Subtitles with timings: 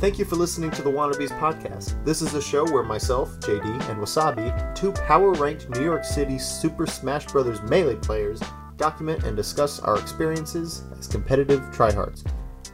[0.00, 2.02] Thank you for listening to the Wannabes podcast.
[2.06, 6.38] This is a show where myself, JD, and Wasabi, two power ranked New York City
[6.38, 7.60] Super Smash Bros.
[7.60, 8.40] Melee players,
[8.78, 12.24] document and discuss our experiences as competitive tryhards.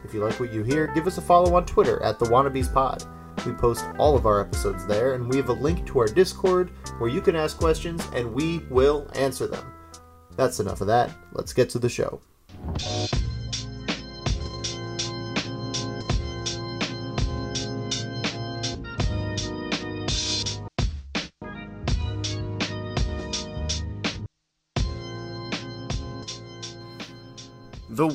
[0.05, 2.73] If you like what you hear, give us a follow on Twitter at the Wannabes
[2.73, 3.03] Pod.
[3.45, 6.71] We post all of our episodes there, and we have a link to our Discord
[6.97, 9.69] where you can ask questions and we will answer them.
[10.37, 11.11] That's enough of that.
[11.33, 12.21] Let's get to the show.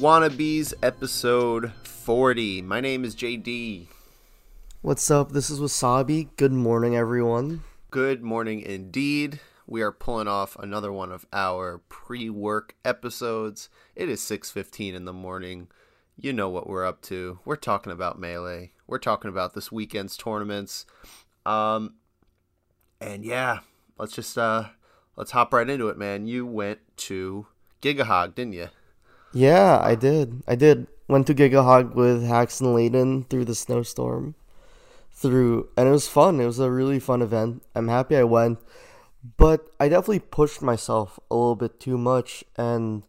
[0.03, 2.61] Wannabes episode 40.
[2.63, 3.87] My name is JD.
[4.81, 5.31] What's up?
[5.31, 6.31] This is Wasabi.
[6.37, 7.63] Good morning, everyone.
[7.93, 9.39] Good morning indeed.
[9.65, 13.69] We are pulling off another one of our pre-work episodes.
[13.95, 15.69] It is 6:15 in the morning.
[16.17, 17.39] You know what we're up to.
[17.45, 18.73] We're talking about Melee.
[18.89, 20.85] We're talking about this weekend's tournaments.
[21.47, 21.95] Um
[23.01, 23.61] and yeah,
[23.99, 24.71] let's just uh
[25.15, 26.27] let's hop right into it, man.
[26.27, 27.47] You went to
[27.81, 28.71] Giga HoG, didn't you?
[29.33, 30.43] Yeah, I did.
[30.47, 30.87] I did.
[31.09, 34.35] Went to Giga HoG with Hax and Layden through the snowstorm.
[35.11, 36.41] Through and it was fun.
[36.41, 37.63] It was a really fun event.
[37.75, 38.59] I'm happy I went.
[39.37, 43.05] But I definitely pushed myself a little bit too much and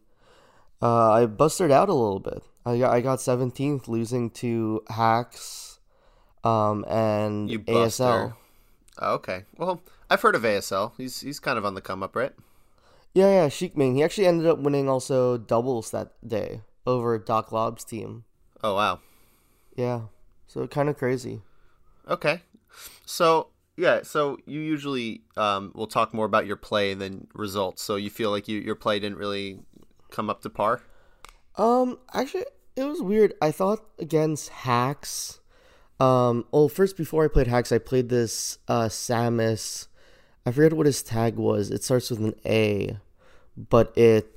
[0.80, 2.42] uh, I busted out a little bit.
[2.64, 5.80] I got I got 17th losing to Hax
[6.44, 8.34] um, and You ASL.
[9.00, 9.44] Oh, okay.
[9.56, 10.92] Well, I've heard of ASL.
[10.96, 12.32] He's he's kind of on the come up, right?
[13.14, 13.94] Yeah, yeah, Sheikming.
[13.94, 18.24] He actually ended up winning also doubles that day over Doc Lob's team.
[18.62, 19.00] Oh wow.
[19.76, 20.02] Yeah,
[20.46, 21.42] so kind of crazy.
[22.08, 22.42] Okay.
[23.06, 27.82] So yeah, so you usually um, will talk more about your play than results.
[27.82, 29.60] So you feel like you, your play didn't really
[30.10, 30.82] come up to par.
[31.56, 32.44] Um, actually,
[32.76, 33.34] it was weird.
[33.40, 35.40] I thought against Hax.
[36.00, 39.86] Um, well, first before I played Hax, I played this uh Samus.
[40.46, 41.70] I forget what his tag was.
[41.70, 42.98] It starts with an A,
[43.56, 44.30] but it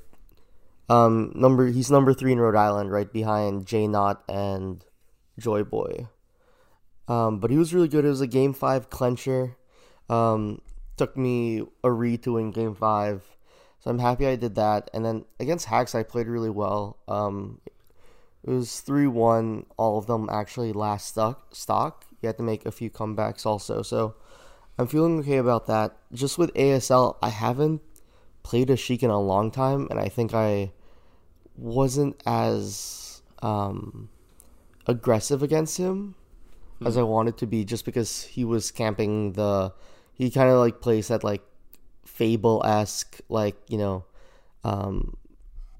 [0.89, 4.83] um number he's number three in Rhode Island, right behind J Knot and
[5.39, 6.07] Joy Boy.
[7.07, 8.05] Um, but he was really good.
[8.05, 9.55] It was a game five clencher.
[10.09, 10.61] Um,
[10.97, 13.23] took me a re to win game five.
[13.79, 14.89] So I'm happy I did that.
[14.93, 16.97] And then against Hax, I played really well.
[17.07, 17.61] Um,
[18.43, 19.65] it was 3 1.
[19.77, 21.55] All of them actually last stock.
[21.55, 22.05] stock.
[22.21, 23.81] You had to make a few comebacks also.
[23.81, 24.15] So
[24.77, 25.95] I'm feeling okay about that.
[26.11, 27.81] Just with ASL, I haven't
[28.47, 29.87] played a Sheik in a long time.
[29.89, 30.71] And I think I
[31.57, 34.09] wasn't as um,
[34.85, 36.15] aggressive against him
[36.85, 39.73] as I wanted to be just because he was camping the.
[40.13, 41.43] He kind of like plays that like
[42.05, 44.03] fable esque like you know
[44.63, 45.15] um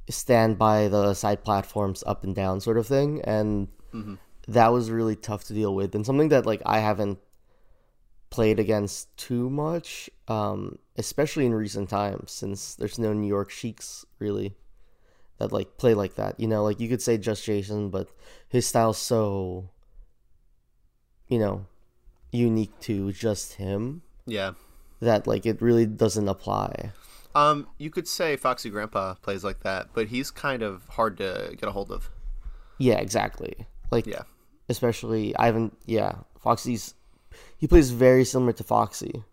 [0.10, 3.68] stand by the side platforms up and down sort of thing and
[4.48, 7.18] that was really tough to deal with and something that like i haven't
[8.30, 14.06] played against too much um especially in recent times since there's no new york sheiks
[14.20, 14.56] really
[15.38, 18.10] that like play like that you know like you could say just jason but
[18.50, 19.70] his style's so
[21.28, 21.66] you know
[22.32, 24.54] unique to just him Yeah.
[25.00, 26.92] that like it really doesn't apply.
[27.36, 31.54] Um, you could say Foxy Grandpa plays like that, but he's kind of hard to
[31.56, 32.10] get a hold of.
[32.80, 33.68] Yeah, exactly.
[33.92, 34.24] Like Yeah.
[34.70, 36.96] especially I haven't yeah, Foxy's
[37.58, 39.24] he plays very similar to Foxy,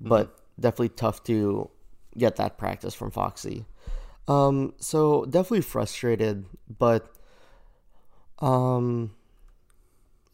[0.00, 1.70] but definitely tough to
[2.16, 3.66] get that practice from Foxy.
[4.28, 6.46] Um so definitely frustrated,
[6.78, 7.14] but
[8.38, 9.12] um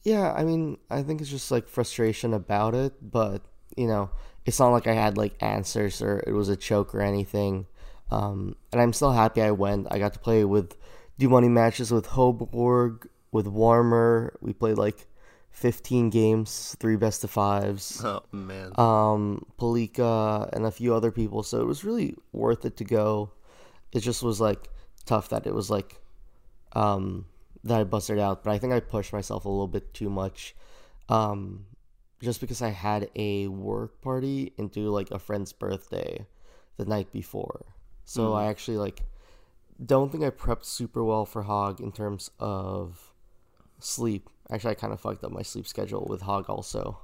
[0.04, 3.42] yeah, I mean, I think it's just like frustration about it, but
[3.76, 4.10] you know,
[4.44, 7.66] it's not like I had like answers or it was a choke or anything.
[8.10, 9.86] Um, and I'm still happy I went.
[9.90, 10.76] I got to play with
[11.18, 14.36] do money matches with Hoborg, with Warmer.
[14.40, 15.06] We played like
[15.52, 18.02] 15 games, three best of fives.
[18.04, 18.72] Oh man.
[18.76, 21.42] Um, Palika and a few other people.
[21.42, 23.30] So it was really worth it to go.
[23.92, 24.68] It just was like
[25.06, 26.00] tough that it was like
[26.72, 27.26] um
[27.64, 30.54] that I busted out, but I think I pushed myself a little bit too much.
[31.08, 31.66] Um
[32.22, 36.24] just because I had a work party into like a friend's birthday
[36.76, 37.66] the night before.
[38.04, 39.02] So I actually like
[39.84, 43.11] don't think I prepped super well for Hog in terms of
[43.84, 44.28] sleep.
[44.50, 46.98] Actually, I kind of fucked up my sleep schedule with Hog also.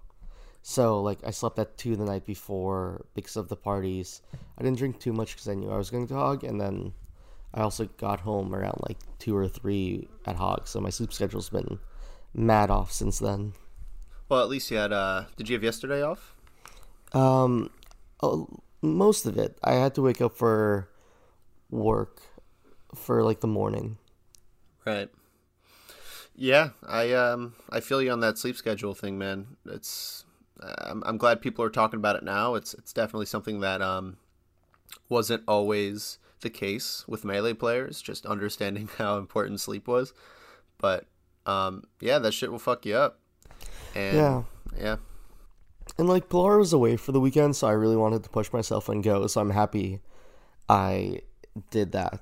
[0.62, 4.22] So like I slept at two the night before because of the parties.
[4.58, 6.92] I didn't drink too much because I knew I was going to Hog, and then
[7.54, 10.66] I also got home around like two or three at Hog.
[10.66, 11.78] So my sleep schedule's been
[12.34, 13.54] mad off since then.
[14.28, 14.92] Well, at least you had.
[14.92, 16.34] Uh, did you have yesterday off?
[17.12, 17.70] Um,
[18.20, 18.44] uh,
[18.82, 19.58] most of it.
[19.64, 20.90] I had to wake up for
[21.70, 22.20] work
[22.94, 23.96] for like the morning.
[24.84, 25.08] Right.
[26.40, 29.56] Yeah, I um I feel you on that sleep schedule thing, man.
[29.67, 30.25] It's
[30.61, 32.55] I'm, I'm glad people are talking about it now.
[32.55, 34.19] It's it's definitely something that um
[35.08, 40.14] wasn't always the case with melee players, just understanding how important sleep was.
[40.79, 41.06] But
[41.44, 43.19] um yeah, that shit will fuck you up.
[43.96, 44.43] And Yeah.
[44.76, 44.96] yeah.
[45.99, 48.88] And like Pilar was away for the weekend, so I really wanted to push myself
[48.88, 49.26] and go.
[49.26, 50.00] So I'm happy
[50.69, 51.23] I
[51.70, 52.20] did that.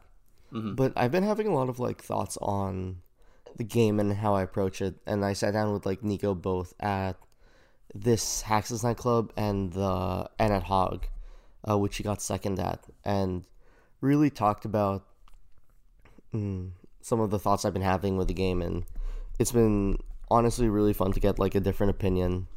[0.75, 3.03] But I've been having a lot of like thoughts on
[3.57, 4.97] the game and how I approach it.
[5.07, 7.17] And I sat down with like Nico both at
[7.95, 11.07] this Hax's nightclub and the and at Hog,
[11.69, 13.45] uh, which he got second at, and
[14.01, 15.05] really talked about
[16.35, 16.71] mm,
[17.01, 18.63] some of the thoughts I've been having with the game.
[18.63, 18.85] And
[19.39, 19.99] it's been
[20.31, 22.49] honestly really fun to get like a different opinion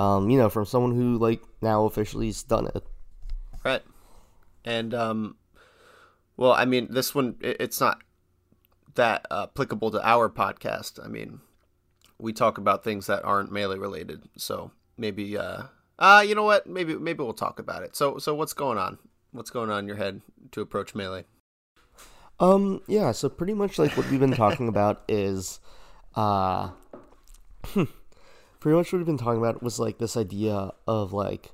[0.00, 2.82] um, you know, from someone who like now officially has done it.
[3.62, 3.82] Right.
[4.64, 5.36] And um
[6.38, 8.00] well, I mean, this one it, it's not
[8.94, 11.04] that uh, applicable to our podcast.
[11.04, 11.40] I mean,
[12.18, 14.22] we talk about things that aren't melee related.
[14.36, 15.62] So, maybe uh
[15.98, 16.66] uh you know what?
[16.66, 17.96] Maybe maybe we'll talk about it.
[17.96, 18.98] So so what's going on?
[19.32, 20.22] What's going on in your head
[20.52, 21.24] to approach melee?
[22.40, 25.60] Um, yeah, so pretty much like what we've been talking about is
[26.14, 26.70] uh
[27.64, 31.52] pretty much what we've been talking about was like this idea of like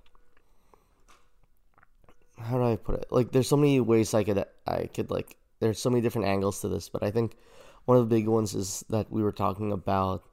[2.38, 3.06] how do I put it?
[3.10, 6.60] Like there's so many ways I could I could like there's so many different angles
[6.60, 7.36] to this, but I think
[7.84, 10.24] one of the big ones is that we were talking about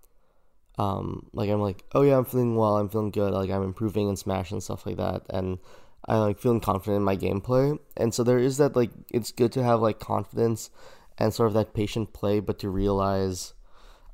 [0.77, 4.09] um like I'm like, oh yeah, I'm feeling well, I'm feeling good, like I'm improving
[4.09, 5.59] in Smash and stuff like that and
[6.05, 7.77] I'm like feeling confident in my gameplay.
[7.95, 10.69] And so there is that like it's good to have like confidence
[11.17, 13.53] and sort of that patient play, but to realize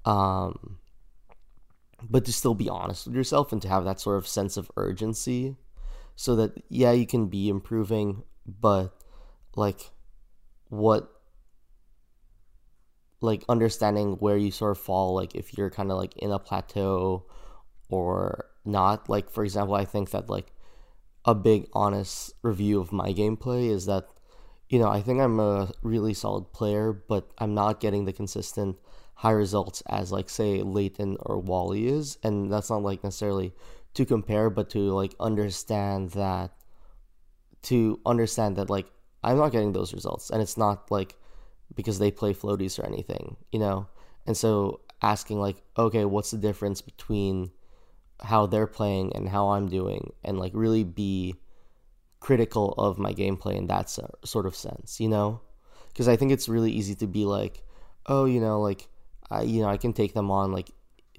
[0.05, 0.77] um
[2.07, 4.71] but to still be honest with yourself and to have that sort of sense of
[4.77, 5.55] urgency
[6.15, 8.93] so that yeah you can be improving but
[9.55, 9.91] like
[10.69, 11.11] what
[13.21, 16.39] like understanding where you sort of fall like if you're kind of like in a
[16.39, 17.25] plateau
[17.89, 19.09] or not.
[19.09, 20.53] Like for example i think that like
[21.25, 24.07] a big honest review of my gameplay is that
[24.69, 28.77] you know i think i'm a really solid player but i'm not getting the consistent
[29.19, 33.53] high results as like say Layton or Wally is, and that's not like necessarily
[33.93, 36.51] to compare, but to like understand that
[37.63, 38.87] to understand that like
[39.23, 41.15] I'm not getting those results, and it's not like
[41.75, 43.87] because they play floaties or anything, you know.
[44.25, 47.51] And so asking like, okay, what's the difference between
[48.21, 51.35] how they're playing and how I'm doing, and like really be
[52.19, 55.41] critical of my gameplay in that sort of sense, you know?
[55.87, 57.63] Because I think it's really easy to be like,
[58.05, 58.87] oh, you know, like
[59.29, 60.71] I you know I can take them on like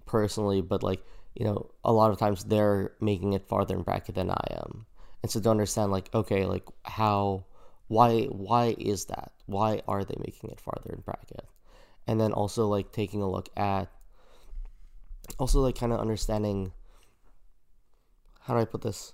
[0.06, 1.02] personally, but like
[1.34, 4.86] you know a lot of times they're making it farther in bracket than I am,
[5.22, 7.44] and so to understand like okay like how
[7.90, 9.32] why why is that?
[9.46, 11.44] Why are they making it farther in bracket,
[12.06, 13.90] and then also like taking a look at
[15.40, 16.70] also like kind of understanding
[18.42, 19.12] how do I put this?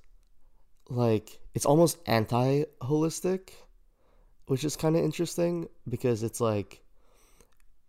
[0.90, 3.52] Like it's almost anti holistic
[4.44, 6.84] which is kind of interesting because it's like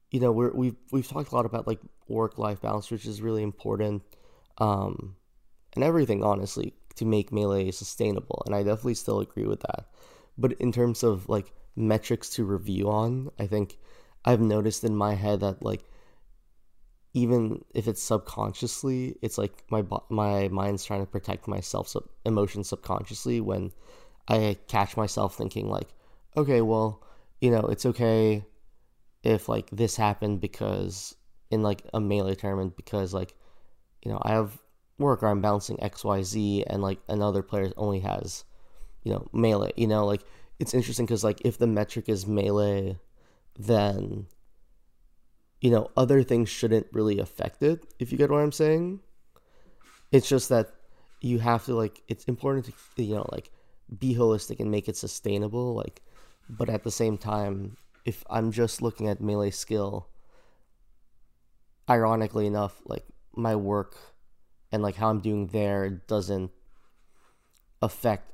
[0.10, 3.22] you know we're we've we've talked a lot about like work life balance which is
[3.22, 4.02] really important
[4.60, 5.18] um
[5.76, 9.86] and everything honestly to make melee sustainable and i definitely still agree with that
[10.38, 13.78] but in terms of like metrics to review on i think
[14.26, 15.84] i've noticed in my head that like
[17.14, 22.70] even if it's subconsciously it's like my my mind's trying to protect myself sub- emotions
[22.70, 23.72] subconsciously when
[24.28, 25.90] i catch myself thinking like
[26.36, 27.04] okay well
[27.42, 28.44] you know it's okay
[29.24, 31.16] if like this happened because
[31.52, 33.34] in like a melee tournament because like
[34.04, 34.60] you know I have
[34.98, 38.44] work or I'm balancing XYZ and like another player only has
[39.08, 40.24] you know melee you know like
[40.60, 42.98] it's interesting because like if the metric is melee
[43.58, 44.26] then
[45.62, 49.00] you know other things shouldn't really affect it if you get what I'm saying.
[50.12, 50.68] It's just that
[51.22, 53.50] you have to like it's important to you know like
[53.98, 56.02] be holistic and make it sustainable like
[56.50, 60.08] but at the same time if I'm just looking at melee skill,
[61.90, 63.04] ironically enough, like
[63.36, 63.98] my work
[64.72, 66.52] and like how I'm doing there doesn't
[67.82, 68.32] affect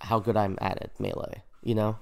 [0.00, 1.98] how good I'm at it melee, you know?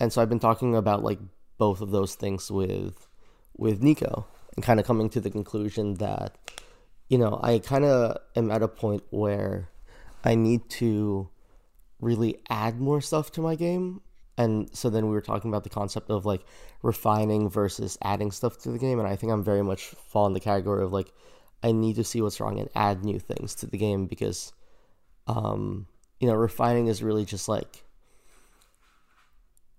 [0.00, 1.18] And so I've been talking about like
[1.58, 3.08] both of those things with
[3.56, 6.36] with Nico and kind of coming to the conclusion that
[7.08, 9.70] you know, I kind of am at a point where
[10.24, 11.30] I need to
[12.00, 14.02] really add more stuff to my game
[14.38, 16.42] and so then we were talking about the concept of like
[16.82, 20.32] refining versus adding stuff to the game and i think i'm very much fall in
[20.32, 21.12] the category of like
[21.62, 24.52] i need to see what's wrong and add new things to the game because
[25.26, 25.86] um
[26.20, 27.84] you know refining is really just like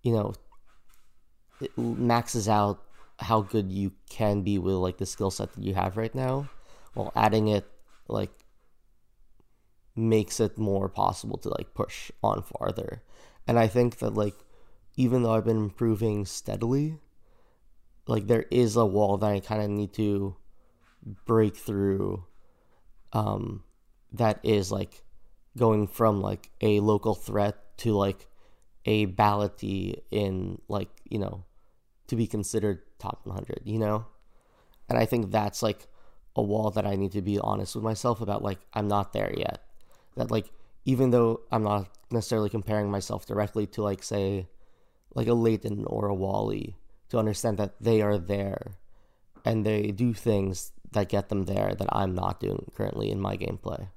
[0.01, 0.33] you know
[1.61, 2.81] it maxes out
[3.19, 6.49] how good you can be with like the skill set that you have right now,
[6.93, 7.65] while adding it
[8.07, 8.31] like
[9.95, 13.03] makes it more possible to like push on farther.
[13.47, 14.35] And I think that like
[14.95, 16.99] even though I've been improving steadily,
[18.07, 20.35] like there is a wall that I kind of need to
[21.25, 22.25] break through
[23.13, 23.63] um
[24.11, 25.03] that is like
[25.59, 28.27] going from like a local threat to like
[28.85, 31.43] a ballotee in like, you know,
[32.07, 34.05] to be considered top 100, you know?
[34.89, 35.87] And I think that's like
[36.35, 39.33] a wall that I need to be honest with myself about like I'm not there
[39.37, 39.61] yet.
[40.15, 40.49] That like
[40.85, 44.47] even though I'm not necessarily comparing myself directly to like say
[45.13, 46.75] like a Leighton or a Wally
[47.09, 48.77] to understand that they are there
[49.45, 53.37] and they do things that get them there that I'm not doing currently in my
[53.37, 53.89] gameplay.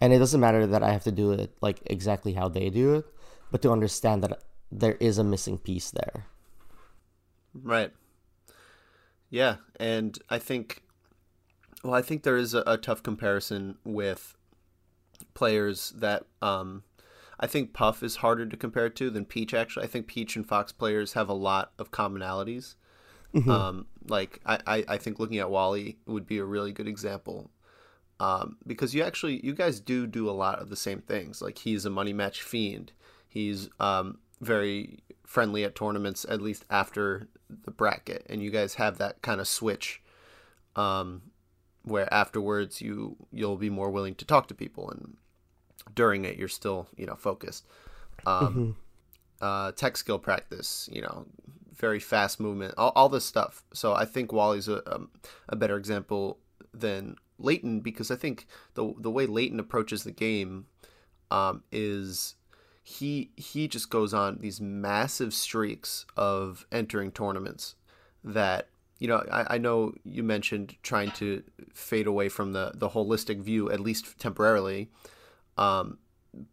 [0.00, 2.94] And it doesn't matter that I have to do it like exactly how they do
[2.94, 3.06] it,
[3.50, 6.26] but to understand that there is a missing piece there.
[7.54, 7.92] Right.
[9.30, 10.82] Yeah, and I think
[11.82, 14.36] well, I think there is a, a tough comparison with
[15.34, 16.82] players that um,
[17.38, 19.54] I think Puff is harder to compare to than Peach.
[19.54, 22.74] Actually, I think Peach and Fox players have a lot of commonalities.
[23.34, 23.50] Mm-hmm.
[23.50, 27.50] Um, like I, I, I, think looking at Wally would be a really good example.
[28.20, 31.40] Um, because you actually you guys do do a lot of the same things.
[31.40, 32.92] Like he's a money match fiend.
[33.28, 37.28] He's um, very friendly at tournaments, at least after
[37.64, 40.02] the bracket, and you guys have that kind of switch,
[40.74, 41.22] um,
[41.82, 45.16] where afterwards you you'll be more willing to talk to people, and
[45.94, 47.66] during it you're still you know focused.
[48.26, 48.70] Um, mm-hmm.
[49.40, 51.26] uh, tech skill practice, you know,
[51.78, 53.62] very fast movement, all, all this stuff.
[53.72, 55.10] So I think Wally's a, um,
[55.48, 56.38] a better example
[56.74, 60.66] than Leighton because I think the the way Leighton approaches the game
[61.30, 62.34] um, is
[62.82, 67.74] he he just goes on these massive streaks of entering tournaments
[68.24, 68.68] that
[68.98, 71.42] you know I, I know you mentioned trying to
[71.72, 74.90] fade away from the the holistic view at least temporarily
[75.56, 75.98] um,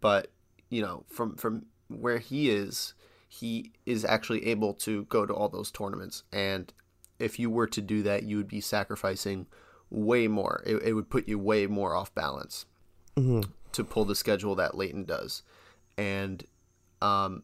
[0.02, 0.28] but
[0.70, 2.94] you know from from where he is
[3.28, 6.24] he is actually able to go to all those tournaments.
[6.32, 6.72] And
[7.20, 9.48] if you were to do that, you would be sacrificing
[9.90, 10.64] way more.
[10.66, 12.66] It, it would put you way more off balance
[13.16, 13.50] mm-hmm.
[13.72, 15.44] to pull the schedule that Leighton does.
[15.98, 16.44] And,
[17.02, 17.44] um,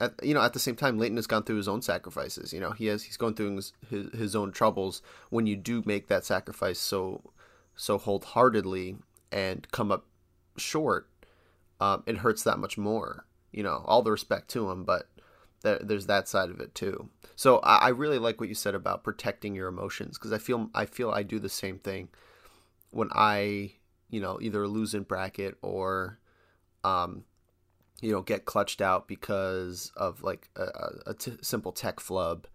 [0.00, 2.52] at, you know, at the same time, Leighton has gone through his own sacrifices.
[2.52, 5.02] You know, he has he's going through his, his, his own troubles.
[5.30, 7.22] When you do make that sacrifice so
[7.76, 8.96] so wholeheartedly
[9.30, 10.06] and come up
[10.56, 11.08] short,
[11.80, 13.26] um, it hurts that much more.
[13.52, 15.08] You know, all the respect to him, but
[15.62, 17.08] there's that side of it too.
[17.34, 20.70] So I, I really like what you said about protecting your emotions because I feel
[20.74, 22.08] I feel I do the same thing
[22.90, 23.72] when I
[24.08, 26.18] you know either lose in bracket or
[26.84, 27.24] um
[28.00, 30.66] you know get clutched out because of like a,
[31.06, 32.46] a t- simple tech flub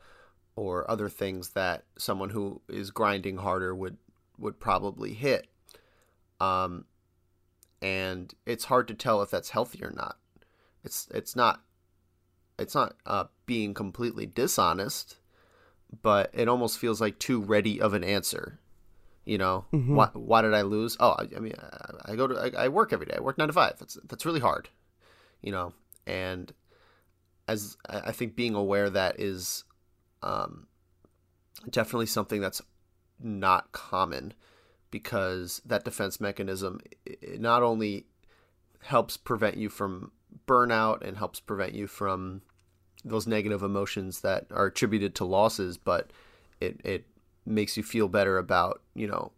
[0.55, 3.97] or other things that someone who is grinding harder would
[4.37, 5.47] would probably hit
[6.39, 6.85] um
[7.81, 10.17] and it's hard to tell if that's healthy or not
[10.83, 11.61] it's it's not
[12.61, 15.17] it's not uh, being completely dishonest,
[16.01, 18.59] but it almost feels like too ready of an answer.
[19.25, 19.95] You know, mm-hmm.
[19.95, 20.97] why, why did I lose?
[20.99, 23.13] Oh, I, I mean, I, I go to, I, I, work every day.
[23.17, 23.75] I work nine to five.
[23.79, 24.69] That's, that's really hard,
[25.41, 25.73] you know,
[26.07, 26.51] and
[27.47, 29.63] as I think being aware that is,
[30.23, 30.67] um,
[31.69, 32.61] definitely something that's
[33.19, 34.33] not common
[34.89, 36.79] because that defense mechanism
[37.37, 38.05] not only
[38.81, 40.11] helps prevent you from
[40.47, 42.41] burnout and helps prevent you from
[43.03, 46.11] those negative emotions that are attributed to losses, but
[46.59, 47.05] it it
[47.45, 49.31] makes you feel better about you know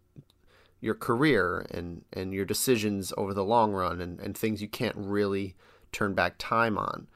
[0.80, 4.96] your career and and your decisions over the long run and, and things you can't
[4.96, 5.54] really
[5.92, 7.06] turn back time on.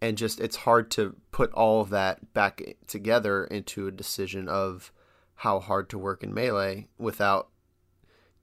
[0.00, 4.92] And just it's hard to put all of that back together into a decision of
[5.36, 7.48] how hard to work in melee without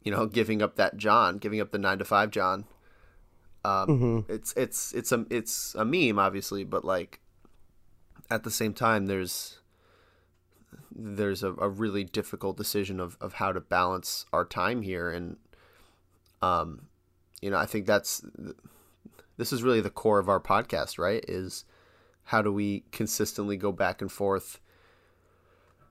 [0.03, 2.65] you know giving up that john giving up the nine to five john
[3.65, 4.31] um, mm-hmm.
[4.31, 7.19] It's it's it's a it's a meme, obviously, but like
[8.29, 9.59] at the same time, there's
[10.93, 15.37] there's a, a really difficult decision of, of how to balance our time here, and
[16.41, 16.87] um,
[17.41, 18.25] you know, I think that's
[19.37, 21.23] this is really the core of our podcast, right?
[21.27, 21.63] Is
[22.25, 24.59] how do we consistently go back and forth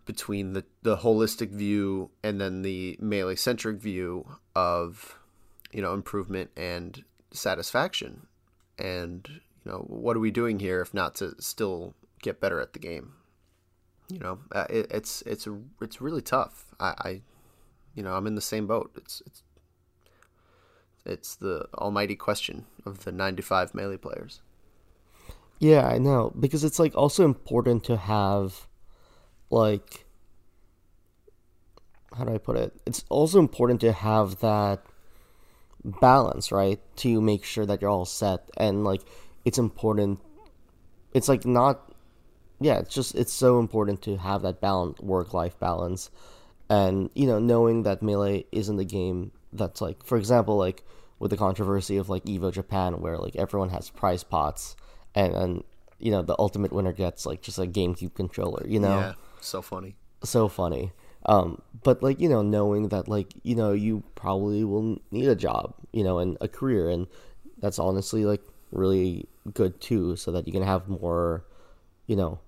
[0.05, 4.26] between the, the holistic view and then the melee centric view
[4.57, 5.17] of
[5.73, 8.26] you know improvement and satisfaction.
[8.78, 9.28] And
[9.64, 12.78] you know, what are we doing here if not to still get better at the
[12.78, 13.14] game?
[14.08, 15.46] You know, uh, it, it's it's
[15.80, 16.66] it's really tough.
[16.78, 17.20] I, I,
[17.94, 18.92] you know, I'm in the same boat.
[18.96, 19.42] It's it's
[21.04, 24.40] it's the almighty question of the 95 melee players.
[25.58, 28.66] Yeah, I know because it's like also important to have
[29.50, 30.04] like
[32.16, 32.74] how do I put it?
[32.84, 34.82] It's also important to have that
[35.84, 36.80] balance, right?
[36.96, 39.02] To make sure that you're all set and like
[39.44, 40.20] it's important
[41.14, 41.92] it's like not
[42.62, 46.10] yeah, it's just it's so important to have that balance work life balance.
[46.70, 50.84] And, you know, knowing that melee isn't a game that's like for example, like
[51.18, 54.76] with the controversy of like Evo Japan where like everyone has prize pots
[55.14, 55.64] and and
[55.98, 58.98] you know, the ultimate winner gets like just a GameCube controller, you know?
[58.98, 59.12] Yeah.
[59.40, 59.94] So funny.
[60.24, 60.92] So funny.
[61.26, 65.37] Um, but like you know, knowing that like you know you probably will need a
[65.37, 67.07] job, you know, and a career, and
[67.59, 71.45] that's honestly like really good too, so that you can have more,
[72.07, 72.41] you know,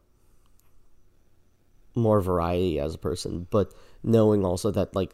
[1.95, 3.47] more variety as a person.
[3.51, 5.13] But knowing also that like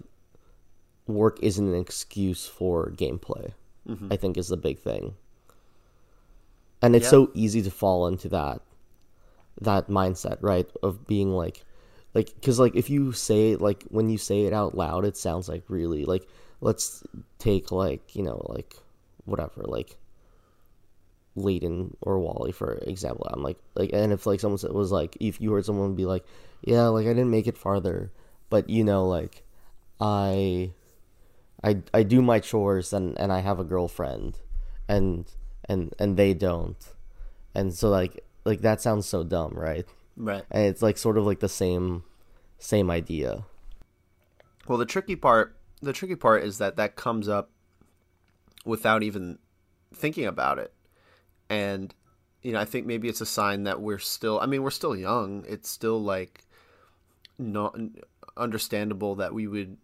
[1.07, 3.52] work isn't an excuse for gameplay,
[3.88, 4.12] mm-hmm.
[4.12, 5.14] I think is the big thing.
[6.83, 8.62] And it's so easy to fall into that
[9.61, 10.67] that mindset, right?
[10.83, 11.64] Of being like,
[12.14, 15.17] like because like if you say it like when you say it out loud it
[15.17, 16.26] sounds like really like
[16.61, 17.02] let's
[17.38, 18.75] take like you know like
[19.25, 19.97] whatever like
[21.37, 23.26] Layton or Wally for example.
[23.33, 26.25] I'm like like and if like someone was like if you heard someone be like
[26.62, 28.11] yeah like I didn't make it farther
[28.49, 29.43] but you know like
[30.00, 30.73] I
[31.62, 34.38] I I do my chores and and I have a girlfriend
[34.88, 35.31] and
[35.69, 36.76] and and they don't.
[37.55, 39.87] And so like like that sounds so dumb right
[40.17, 40.45] Right.
[40.50, 42.05] And it's like sort of like the same
[42.59, 43.45] same idea.
[44.69, 47.50] Well, the tricky part the tricky part is that that comes up
[48.64, 49.38] without even
[49.95, 50.73] thinking about it.
[51.49, 51.95] And
[52.43, 54.97] you know, I think maybe it's a sign that we're still I mean, we're still
[54.97, 55.45] young.
[55.49, 56.45] It's still like
[57.38, 57.76] not
[58.37, 59.79] understandable that we would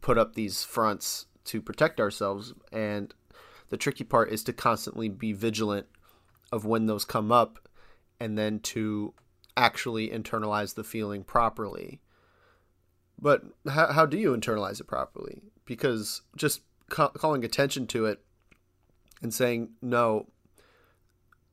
[0.00, 3.14] put up these fronts to protect ourselves and
[3.70, 5.86] the tricky part is to constantly be vigilant
[6.52, 7.58] of when those come up
[8.20, 9.14] and then to
[9.56, 12.00] actually internalize the feeling properly.
[13.18, 15.42] But how, how do you internalize it properly?
[15.64, 18.22] Because just ca- calling attention to it
[19.22, 20.26] and saying, no,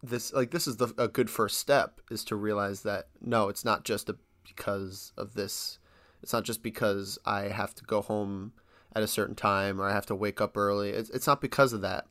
[0.03, 3.65] this like this is the, a good first step is to realize that no it's
[3.65, 5.79] not just a, because of this
[6.21, 8.53] it's not just because i have to go home
[8.93, 11.73] at a certain time or i have to wake up early it's, it's not because
[11.73, 12.05] of that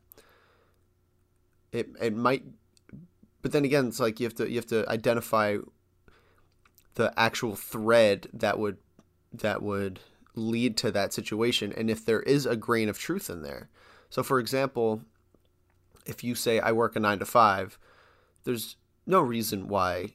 [1.73, 2.45] it it might
[3.47, 5.57] but then again it's like you have to you have to identify
[6.97, 8.77] the actual thread that would
[9.33, 10.01] that would
[10.35, 13.71] lead to that situation and if there is a grain of truth in there.
[14.11, 15.03] So for example,
[16.05, 17.79] if you say I work a 9 to 5,
[18.43, 18.75] there's
[19.07, 20.15] no reason why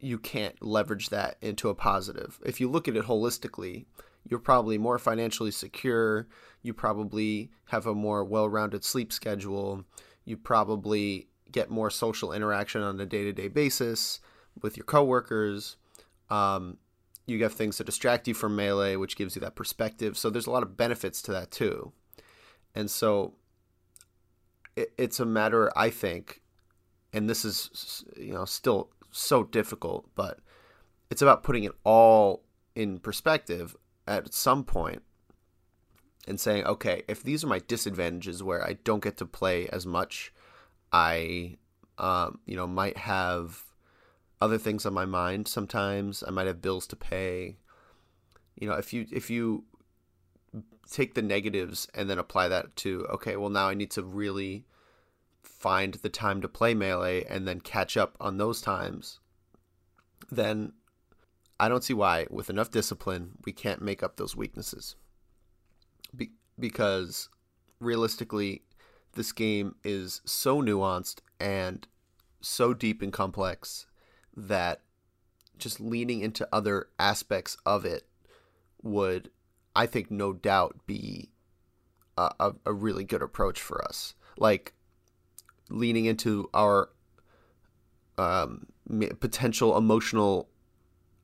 [0.00, 2.40] you can't leverage that into a positive.
[2.44, 3.84] If you look at it holistically,
[4.28, 6.26] you're probably more financially secure,
[6.62, 9.84] you probably have a more well-rounded sleep schedule,
[10.24, 14.20] you probably get more social interaction on a day-to-day basis
[14.62, 15.76] with your coworkers
[16.30, 16.78] um,
[17.26, 20.16] you have things to distract you from melee, which gives you that perspective.
[20.16, 21.92] So there's a lot of benefits to that too.
[22.74, 23.34] And so
[24.76, 26.42] it, it's a matter, I think,
[27.12, 30.38] and this is you know still so difficult, but
[31.10, 33.74] it's about putting it all in perspective
[34.06, 35.02] at some point
[36.28, 39.86] and saying, okay, if these are my disadvantages where I don't get to play as
[39.86, 40.32] much,
[40.92, 41.56] I
[41.98, 43.64] um, you know might have
[44.40, 46.22] other things on my mind sometimes.
[46.26, 47.56] I might have bills to pay.
[48.56, 49.64] You know, if you if you
[50.90, 54.64] take the negatives and then apply that to okay, well now I need to really
[55.42, 59.20] find the time to play melee and then catch up on those times,
[60.30, 60.72] then
[61.58, 64.96] I don't see why with enough discipline we can't make up those weaknesses.
[66.14, 67.28] Be- because
[67.80, 68.62] realistically
[69.16, 71.86] this game is so nuanced and
[72.40, 73.86] so deep and complex
[74.36, 74.82] that
[75.58, 78.06] just leaning into other aspects of it
[78.82, 79.30] would,
[79.74, 81.30] I think, no doubt be
[82.16, 84.14] a, a, really good approach for us.
[84.38, 84.74] Like
[85.70, 86.90] leaning into our
[88.18, 88.66] um,
[89.20, 90.48] potential emotional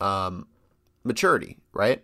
[0.01, 0.49] um,
[1.05, 2.03] maturity, right?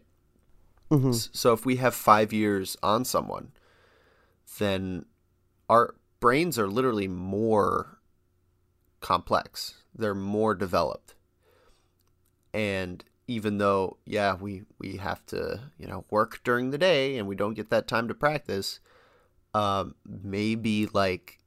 [0.91, 1.13] Mm-hmm.
[1.13, 3.53] So if we have five years on someone,
[4.59, 5.05] then
[5.69, 7.99] our brains are literally more
[9.01, 11.15] complex they're more developed.
[12.55, 17.29] And even though, yeah, we, we have to, you know, work during the day and
[17.29, 18.81] we don't get that time to practice,
[19.53, 21.39] um, maybe like,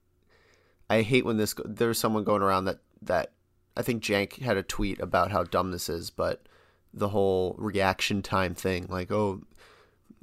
[0.90, 3.32] I hate when this, there's someone going around that, that
[3.76, 6.46] I think Jank had a tweet about how dumb this is, but
[6.94, 9.42] the whole reaction time thing, like, oh,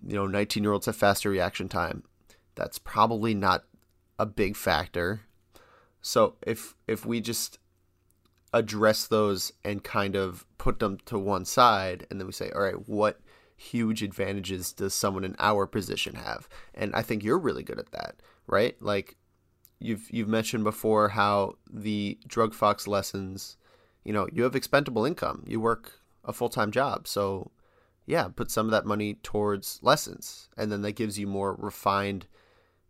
[0.07, 2.05] you know, 19 year olds have faster reaction time.
[2.55, 3.65] That's probably not
[4.19, 5.23] a big factor.
[6.01, 7.59] So if if we just
[8.53, 12.63] address those and kind of put them to one side and then we say all
[12.63, 13.21] right what
[13.55, 16.49] huge advantages does someone in our position have?
[16.75, 18.17] And i think you're really good at that
[18.49, 18.75] right?
[18.81, 19.17] Like
[19.79, 23.57] you've you've mentioned before how the drug fox lessons
[24.03, 25.45] you know you have expendable income.
[25.47, 27.07] You work a full-time job.
[27.07, 27.53] So
[28.07, 32.27] yeah put some of that money towards lessons and then that gives you more refined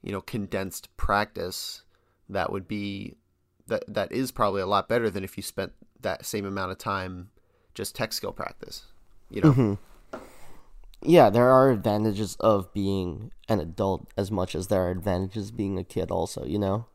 [0.03, 1.83] you know condensed practice
[2.29, 3.15] that would be
[3.67, 6.79] that that is probably a lot better than if you spent that same amount of
[6.79, 7.31] time
[7.75, 8.87] just tech skill practice
[9.31, 9.53] you know?
[9.53, 10.19] Mm-hmm.
[11.03, 15.79] yeah there are advantages of being an adult as much as there are advantages being
[15.79, 16.87] a kid also you know?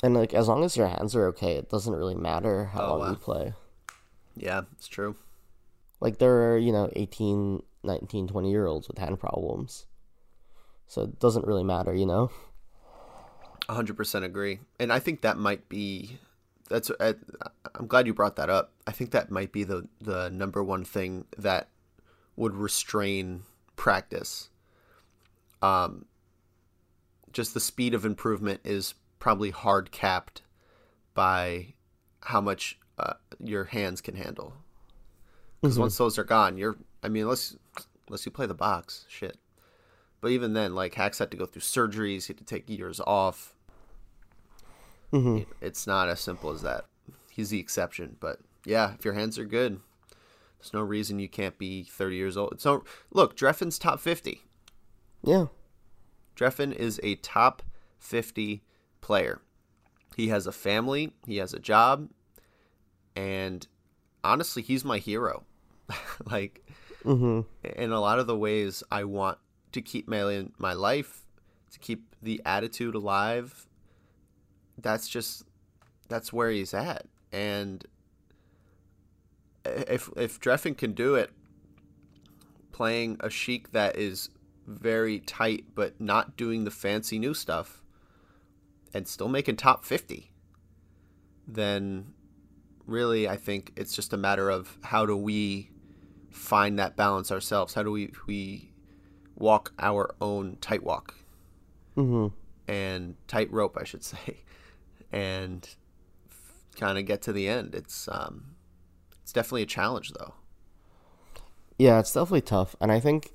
[0.00, 2.88] And like as long as your hands are okay it doesn't really matter how oh,
[2.90, 3.10] long wow.
[3.10, 3.52] you play.
[4.36, 5.16] Yeah it's true.
[6.00, 9.86] Like there are you know 18 19 20 year olds with hand problems
[10.88, 12.30] so it doesn't really matter you know
[13.68, 14.60] 100% agree.
[14.80, 16.18] And I think that might be
[16.68, 17.14] that's uh,
[17.74, 18.72] I'm glad you brought that up.
[18.86, 21.68] I think that might be the the number one thing that
[22.36, 23.42] would restrain
[23.76, 24.50] practice.
[25.62, 26.06] Um
[27.32, 30.42] just the speed of improvement is probably hard capped
[31.12, 31.74] by
[32.22, 34.54] how much uh, your hands can handle.
[35.60, 35.82] Because mm-hmm.
[35.82, 37.56] once those are gone, you're I mean, unless
[38.06, 39.36] unless you play the B0XX, shit.
[40.20, 43.00] But even then, like Hax had to go through surgeries, he had to take years
[43.00, 43.54] off.
[45.12, 45.50] Mm-hmm.
[45.60, 46.86] It's not as simple as that.
[47.30, 49.80] He's the exception, but yeah, if your hands are good,
[50.58, 52.60] there's no reason you can't be 30 years old.
[52.60, 54.42] So look, Drephen's top 50.
[55.22, 55.46] Yeah.
[56.36, 57.62] Dreffen is a top
[57.98, 58.62] 50
[59.00, 59.40] player.
[60.16, 62.10] He has a family, he has a job,
[63.14, 63.66] and
[64.24, 65.44] honestly, he's my hero.
[66.30, 66.64] like,
[67.04, 67.40] mm-hmm.
[67.64, 69.38] in a lot of the ways I want
[69.72, 71.24] to keep in my life,
[71.72, 73.66] to keep the attitude alive,
[74.78, 75.44] that's just
[76.08, 77.06] that's where he's at.
[77.32, 77.84] And
[79.64, 81.30] if if Drephen can do it,
[82.72, 84.30] playing a Sheik that is
[84.66, 87.82] very tight but not doing the fancy new stuff,
[88.94, 90.30] and still making top fifty,
[91.46, 92.14] then
[92.86, 95.70] really I think it's just a matter of how do we
[96.30, 97.74] find that balance ourselves?
[97.74, 98.67] How do we we
[99.38, 101.14] walk our own tight walk?
[101.96, 102.34] Mm-hmm.
[102.70, 104.38] And tight rope, I should say
[105.12, 105.68] and
[106.76, 107.74] kind of get to the end.
[107.74, 108.56] It's um,
[109.22, 110.34] it's definitely a challenge though.
[111.78, 113.32] Yeah, it's definitely tough, and I think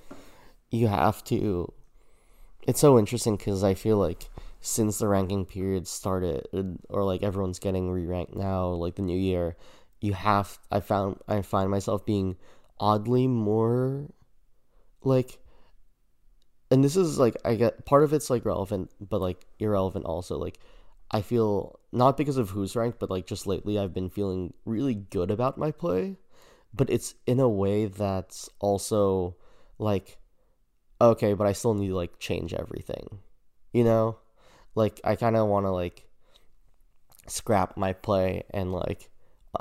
[0.70, 1.72] you have to.
[2.66, 4.30] It's so interesting because I feel like
[4.62, 6.48] since the ranking period started,
[6.90, 9.56] or like everyone's getting re-ranked now, like the new year,
[10.00, 10.60] you have.
[10.72, 12.38] I found I find myself being
[12.80, 14.10] oddly more
[15.04, 15.40] like
[16.74, 20.38] and this is like I get part of it's like relevant but like irrelevant also
[20.38, 20.58] like
[21.14, 24.96] I feel not because of who's ranked, but like just lately I've been feeling really
[24.96, 26.18] good about my play,
[26.74, 29.36] but it's in a way that's also
[29.78, 30.18] like
[31.00, 33.20] okay, but I still need to like change everything.
[33.74, 34.18] You know?
[34.74, 36.08] Like I kind of want to like
[37.28, 39.12] scrap my play and like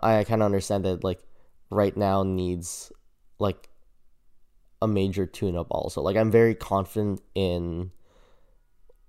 [0.03, 1.21] I kind of understand that like
[1.69, 2.91] right now needs
[3.39, 3.69] like
[4.83, 6.03] a major tune up also.
[6.03, 7.93] Like I'm very confident in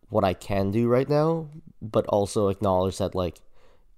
[0.10, 1.50] what I can do right now,
[1.82, 3.42] but also acknowledge that like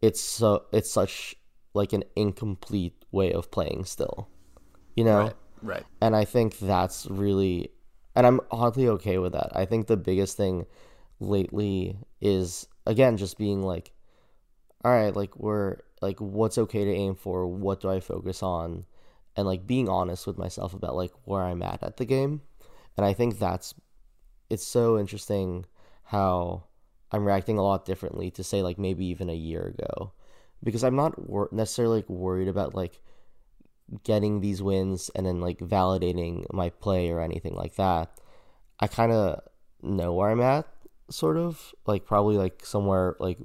[0.02, 1.36] it's so it's such
[1.74, 4.30] like an incomplete way of playing still.
[4.96, 5.20] You know?
[5.20, 5.36] Right.
[5.62, 5.84] Right.
[6.00, 7.72] And I think that's really
[8.16, 9.52] and I'm oddly okay with that.
[9.54, 10.66] I think the biggest thing
[11.20, 13.92] lately is again just being like
[14.86, 18.86] all right, like we're like what's okay to aim for, what do I focus on
[19.36, 22.42] and like being honest with myself about like where I'm at at the game.
[22.98, 23.74] And I think that's
[24.50, 25.66] it's so interesting
[26.04, 26.64] how
[27.12, 30.14] I'm reacting a lot differently to say like maybe even a year ago
[30.64, 33.02] because I'm not wor- necessarily like, worried about like
[34.04, 38.20] getting these wins and then like validating my play or anything like that.
[38.80, 39.42] I kind of
[39.82, 40.68] know where I'm at
[41.10, 43.38] sort of like probably like somewhere like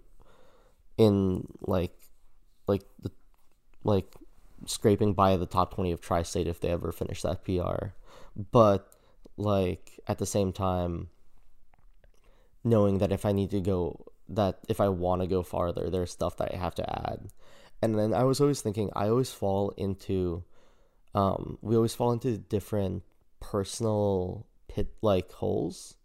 [0.97, 1.95] in like
[2.67, 3.11] like the
[3.85, 4.15] like
[4.67, 7.89] scraping by the top 20 of tri-state if they ever finish that PR.
[8.51, 8.89] But
[9.37, 11.09] like at the same time
[12.63, 16.13] knowing that if I need to go, that if I want to go farther, there's
[16.13, 17.29] stuff that I have to add.
[17.83, 20.45] And then I was always thinking, I always fall into,
[21.15, 23.03] um, we always fall into different
[23.41, 25.97] personal pit like holes.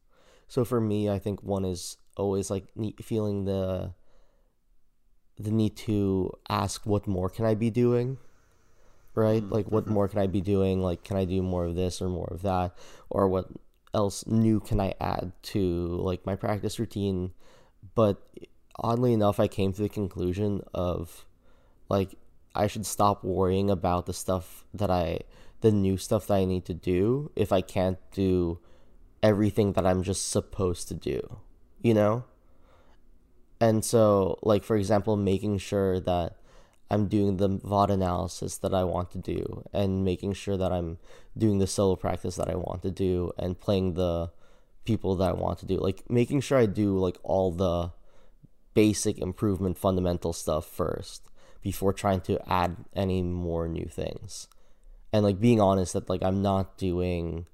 [0.48, 2.66] So for me, I think one is always like
[3.02, 3.94] feeling the
[5.38, 8.18] the need to ask what more can I be doing
[9.16, 9.54] right mm-hmm.
[9.54, 12.10] like what more can I be doing like can I do more of this or
[12.10, 12.76] more of that
[13.10, 13.48] or what
[13.96, 17.32] else new can I add to like my practice routine?
[17.96, 18.22] But
[18.76, 21.26] oddly enough, I came to the conclusion of
[21.90, 22.16] like
[22.54, 25.22] I should stop worrying about the stuff that I
[25.62, 28.60] the new stuff that I need to do if I can't do
[29.24, 31.38] everything that I'm just supposed to do,
[31.82, 32.26] you know?
[33.60, 36.36] And so, like, for example, making sure that
[36.90, 41.00] I'm doing the VOD analysis that I want to do and making sure that I'm
[41.38, 44.32] doing the solo practice that I want to do and playing the
[44.86, 45.78] people that I want to do.
[45.78, 47.92] Like, making sure I do, like, all the
[48.76, 51.24] basic improvement fundamental stuff first
[51.64, 54.48] before trying to add any more new things.
[55.12, 57.48] And like being honest that like i'm not doing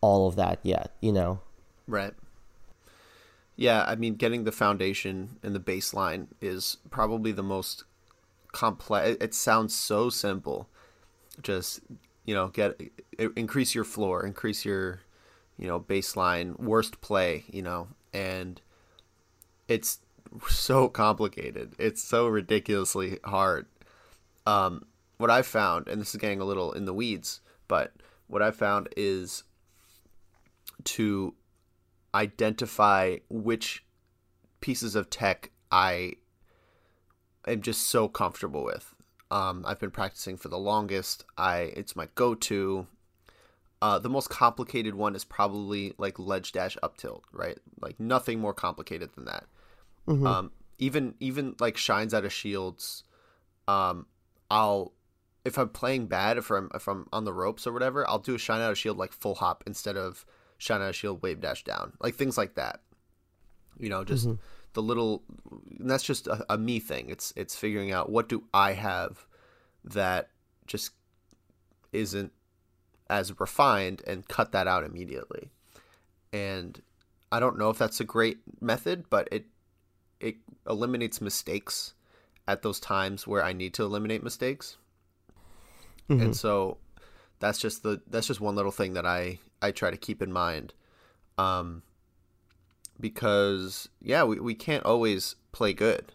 [0.00, 1.40] all of that yet you know?
[1.86, 2.14] Right
[3.62, 7.84] yeah i mean getting the foundation and the baseline is probably the most
[8.52, 10.68] complex it sounds so simple
[11.42, 11.80] just
[12.24, 12.80] you know get
[13.36, 15.00] increase your floor increase your
[15.58, 18.60] you know baseline worst play you know and
[19.68, 20.00] it's
[20.48, 21.74] so complicated.
[21.78, 23.66] It's so ridiculously hard.
[24.46, 24.86] Um,
[25.18, 27.92] what I've found, and this is getting a little in the weeds, but
[28.26, 29.44] what I've found is
[30.84, 31.34] to
[32.14, 33.84] identify which
[34.60, 36.14] pieces of tech I
[37.46, 38.94] am just so comfortable with.
[39.30, 41.24] Um, I've been practicing for the longest.
[41.38, 42.86] I it's my go-to.
[43.80, 47.58] Uh, the most complicated one is probably like ledge dash up tilt, right?
[47.80, 49.44] Like nothing more complicated than that.
[50.06, 50.26] Mm-hmm.
[50.26, 53.04] Um, even even like shines out of shields.
[53.66, 54.06] Um,
[54.50, 54.92] I'll
[55.44, 58.34] if I'm playing bad, if I'm if I'm on the ropes or whatever, I'll do
[58.34, 60.24] a shine out of shield like full hop instead of
[60.62, 62.80] shine out shield wave dash down, like things like that.
[63.78, 64.40] You know, just mm-hmm.
[64.74, 65.24] the little.
[65.80, 67.10] that's just a, a me thing.
[67.10, 69.26] It's it's figuring out what do I have
[69.84, 70.30] that
[70.66, 70.92] just
[71.92, 72.32] isn't
[73.10, 75.50] as refined and cut that out immediately.
[76.32, 76.80] And
[77.32, 79.46] I don't know if that's a great method, but it
[80.20, 80.36] it
[80.68, 81.94] eliminates mistakes
[82.46, 84.76] at those times where I need to eliminate mistakes.
[86.08, 86.22] Mm-hmm.
[86.22, 86.78] And so
[87.42, 90.32] that's just the that's just one little thing that I I try to keep in
[90.32, 90.72] mind.
[91.36, 91.82] Um
[93.00, 96.12] because yeah, we, we can't always play good.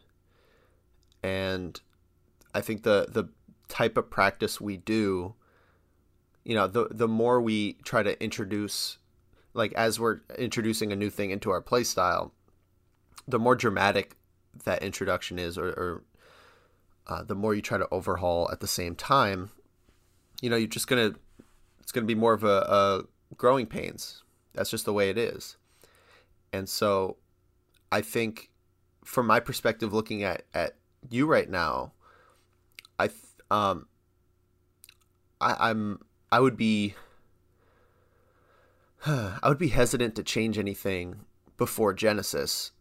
[1.21, 1.79] And
[2.55, 3.25] I think the the
[3.67, 5.35] type of practice we do
[6.45, 8.97] you know the the more we try to introduce
[9.53, 12.31] like as we're introducing a new thing into our play style
[13.27, 14.15] the more dramatic
[14.63, 16.03] that introduction is or, or
[17.07, 19.49] uh, the more you try to overhaul at the same time
[20.41, 21.13] you know you're just gonna
[21.79, 24.23] it's gonna be more of a, a growing pains.
[24.53, 25.57] That's just the way it is.
[26.53, 27.17] And so
[27.91, 28.49] i think
[29.03, 30.75] from my perspective looking at at
[31.09, 31.93] you right now
[32.99, 33.09] i
[33.49, 33.87] um
[35.39, 35.99] I, i'm
[36.31, 36.95] I would be
[39.05, 41.21] I would be hesitant to change anything
[41.57, 42.71] before Genesis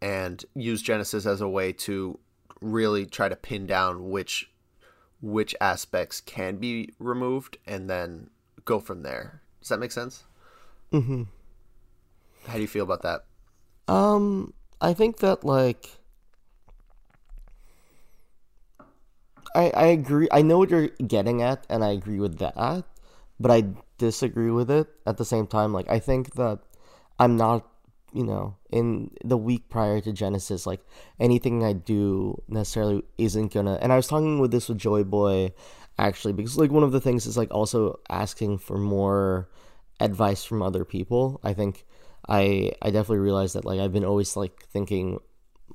[0.00, 2.18] and use Genesis as a way to
[2.60, 4.51] really try to pin down which
[5.22, 8.28] which aspects can be removed and then
[8.64, 9.40] go from there.
[9.60, 10.24] Does that make sense?
[10.92, 11.28] Mhm.
[12.46, 13.24] How do you feel about that?
[13.88, 16.02] Um I think that like
[19.54, 20.28] I, I agree.
[20.32, 22.84] I know what you're getting at, and I agree with that,
[23.38, 23.64] but I
[23.98, 25.72] disagree with it at the same time.
[25.72, 26.60] Like, I think that
[27.18, 27.66] I'm not,
[28.12, 30.80] you know, in the week prior to Genesis, like,
[31.18, 33.78] anything I do necessarily isn't gonna.
[33.80, 35.52] And I was talking with this with Joy Boy,
[35.98, 39.48] actually, because, like, one of the things is, like, also asking for more
[40.00, 41.40] advice from other people.
[41.42, 41.84] I think
[42.28, 45.20] I I definitely realized that, like, I've been always, like, thinking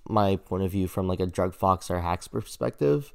[0.08, 3.14] my point of view from, like, a Drug Fox or Hax perspective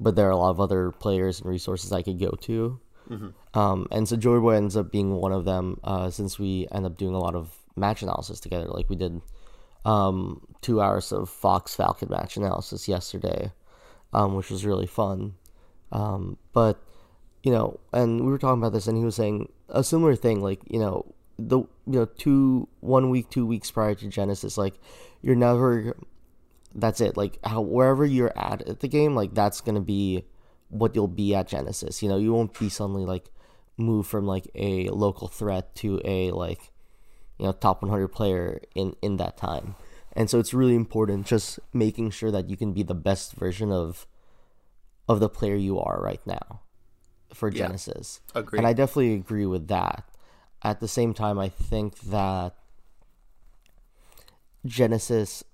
[0.00, 2.80] but there are a lot of other players and resources I could go to.
[3.10, 3.58] Mm-hmm.
[3.58, 6.86] Um, and so Joy Boy ends up being one of them uh, since we end
[6.86, 8.66] up doing a lot of match analysis together.
[8.66, 9.20] Like we did
[9.84, 13.52] um, two hours of Fox Falcon match analysis yesterday,
[14.12, 15.34] um, which was really fun.
[15.92, 16.82] Um, but
[17.42, 20.42] you know, and we were talking about this, and he was saying a similar thing.
[20.42, 24.74] Like you know, the you know two one week, two weeks prior to Genesis, like
[25.20, 25.96] you're never
[26.74, 27.16] that's it.
[27.16, 30.24] Like how wherever you're at at the game, like that's gonna be
[30.68, 32.02] what you'll be at Genesis.
[32.02, 33.26] You know, you won't be suddenly like
[33.76, 36.70] move from like a local threat to a like
[37.38, 39.76] you know top 100 player in in that time.
[40.16, 43.72] And so it's really important just making sure that you can be the best version
[43.72, 44.06] of
[45.08, 46.60] of the player you are right now
[47.32, 48.20] for yeah, Genesis.
[48.34, 48.58] Agree.
[48.58, 50.08] And I definitely agree with that.
[50.62, 52.54] At the same time, I think that
[54.64, 55.44] Genesis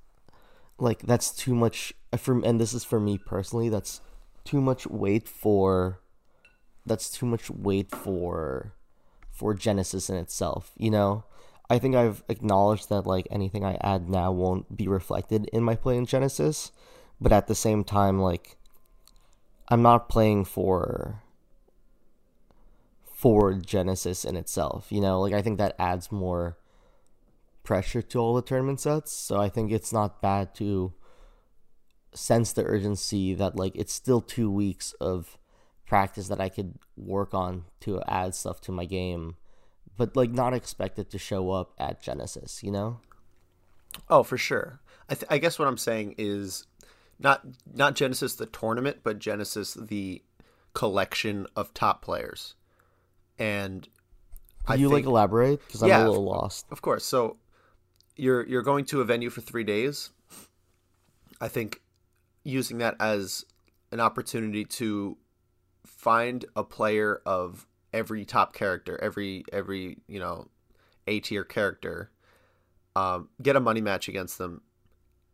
[0.81, 4.01] like that's too much for and this is for me personally that's
[4.45, 6.01] too much weight for
[6.87, 8.73] that's too much weight for
[9.31, 11.25] for genesis in itself you know
[11.71, 15.77] I think I've acknowledged that like anything I add now won't be reflected in my
[15.77, 16.73] play in Genesis,
[17.21, 18.57] but at the same time, like
[19.69, 21.23] I'm not playing for
[23.15, 24.89] for Genesis in itself.
[24.91, 26.59] You know, like I think that adds more
[27.63, 29.13] pressure to all the tournament sets.
[29.13, 30.93] So I think it's not bad to
[32.13, 35.39] sense the urgency that like it's still two weeks of
[35.87, 39.37] practice that I could work on to add stuff to my game,
[40.01, 43.01] but like not expect it to show up at Genesis, you know?
[44.09, 44.81] Oh, for sure.
[45.11, 46.67] I, th- I guess what I'm saying is
[47.19, 50.23] not not Genesis the tournament, but Genesis the
[50.73, 52.55] collection of top players.
[53.39, 53.87] And
[54.67, 56.65] Can you think, like elaborate because I'm a little lost.
[56.71, 57.05] Of course.
[57.05, 57.37] So
[58.17, 60.09] you're you're going to a venue for 3 days.
[61.43, 61.83] I think
[62.43, 63.45] using that as
[63.93, 65.19] an opportunity to
[65.85, 70.49] find a player of every top character, every every you know
[71.07, 72.11] A tier character,
[72.97, 74.63] um, get a money match against them,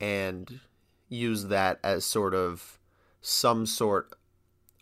[0.01, 0.61] and
[1.09, 2.79] use that as sort of
[3.21, 4.15] some sort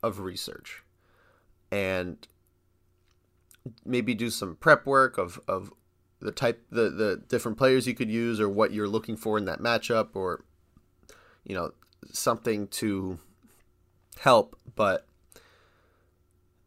[0.02, 0.82] of research,
[1.70, 2.26] and
[3.84, 5.72] maybe do some prep work of of
[6.20, 9.44] the type the the different players you could use or what you're looking for in
[9.44, 10.44] that matchup or
[11.44, 11.72] you know
[12.12, 13.18] something to
[14.18, 15.06] help, but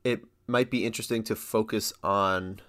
[0.04, 2.62] it might be interesting to focus on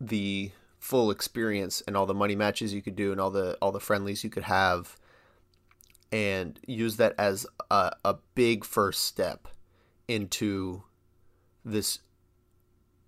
[0.00, 3.70] the full experience and all the money matches you could do and all the all
[3.70, 4.96] the friendlies you could have
[6.10, 9.46] and use that as a, a big first step
[10.08, 10.82] into
[11.64, 12.00] this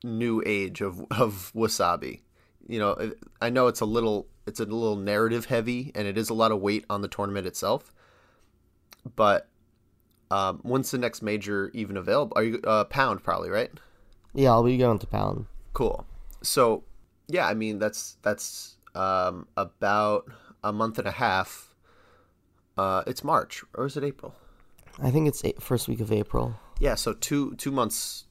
[0.04, 2.20] new age of, of wasabi.
[2.68, 6.30] You know i know it's a little it's a little narrative heavy and it is
[6.30, 7.92] a lot of weight on the tournament itself
[9.16, 9.48] but
[10.34, 12.32] um, when's the next major even available?
[12.34, 13.70] Are you uh, Pound probably right?
[14.34, 15.46] Yeah, I'll be going to Pound.
[15.74, 16.04] Cool.
[16.42, 16.82] So
[17.28, 20.24] yeah, I mean that's that's um, about
[20.64, 21.72] a month and a half.
[22.76, 24.34] Uh, it's March or is it April?
[25.00, 26.56] I think it's eight, first week of April.
[26.80, 28.24] Yeah, so two two months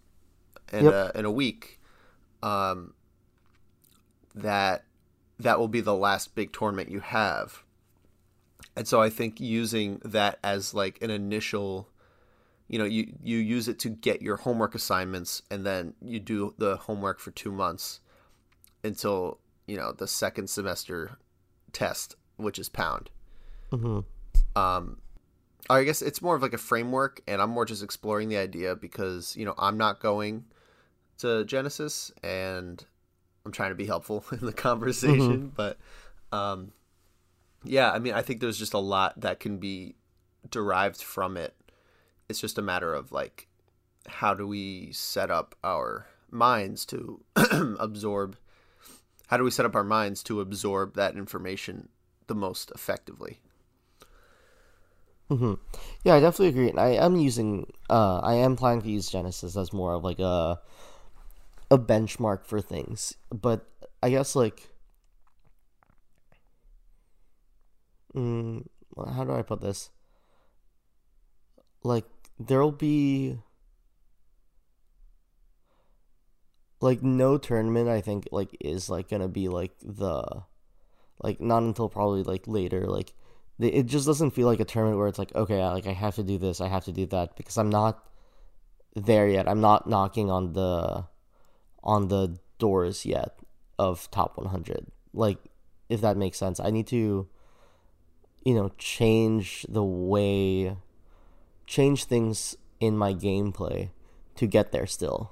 [0.74, 0.94] and yep.
[0.94, 1.80] a, and a week.
[2.42, 2.96] Um,
[4.36, 4.84] that
[5.40, 7.64] that will be the last big tournament you have
[8.76, 11.90] and so I think using that as like an initial
[12.74, 16.56] you know you you use it to get your homework assignments and then you do
[16.58, 18.00] the homework for 2 months
[18.84, 21.18] until you know the second semester
[21.72, 23.12] test which is pound
[23.72, 24.00] mm-hmm.
[24.60, 24.98] um
[25.70, 28.76] I guess it's more of like a framework and I'm more just exploring the idea
[28.76, 30.46] because you know I'm not going
[31.20, 32.84] to Genesis and
[33.46, 35.56] I'm trying to be helpful in the conversation mm-hmm.
[35.56, 35.78] but
[36.32, 36.74] um
[37.64, 39.96] yeah, I mean, I think there's just a lot that can be
[40.50, 41.56] derived from it.
[42.30, 43.48] It's just a matter of like,
[44.08, 48.38] how do we set up our minds to absorb?
[49.28, 51.90] How do we set up our minds to absorb that information
[52.28, 53.40] the most effectively?
[55.30, 55.54] Mm-hmm.
[56.04, 56.70] Yeah, I definitely agree.
[56.70, 60.20] And I am using, uh, I am planning to use Genesis as more of like
[60.20, 60.60] a
[61.72, 63.16] a benchmark for things.
[63.32, 63.66] But
[64.02, 64.70] I guess like
[68.16, 68.64] mm,
[68.96, 69.90] how do I put this?
[71.84, 72.06] Like
[72.40, 73.38] there'll be
[76.82, 80.44] like no tournament I think like is like gonna be like the
[81.22, 83.14] like not until probably like later like
[83.60, 86.24] it just doesn't feel like a tournament where it's like okay like I have to
[86.24, 88.08] do this I have to do that because I'm not
[88.96, 89.48] there yet.
[89.48, 91.06] I'm not knocking on the
[91.84, 93.40] on the doors yet
[93.80, 95.38] of top 100 like
[95.90, 96.60] if that makes sense.
[96.60, 97.28] I need to
[98.44, 100.76] you know, change the way,
[101.66, 103.90] change things in my gameplay
[104.36, 105.32] to get there still.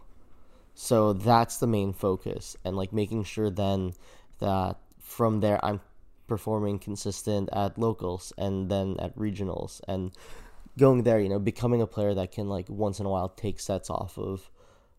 [0.73, 3.93] So that's the main focus, and like making sure then
[4.39, 5.81] that from there I'm
[6.27, 10.11] performing consistent at locals and then at regionals and
[10.79, 13.59] going there, you know, becoming a player that can like once in a while take
[13.59, 14.49] sets off of,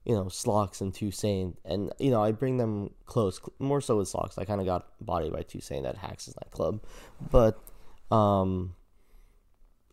[0.05, 1.57] you know, Slox and Toussaint.
[1.65, 4.39] And, you know, I bring them close, more so with Slox.
[4.39, 6.83] I kind of got bodied by Toussaint at Hax's nightclub.
[7.31, 7.59] But
[8.11, 8.75] um,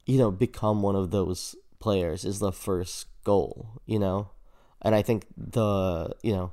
[0.09, 4.31] you know, become one of those players is the first goal, you know?
[4.81, 6.51] And I think the, you know,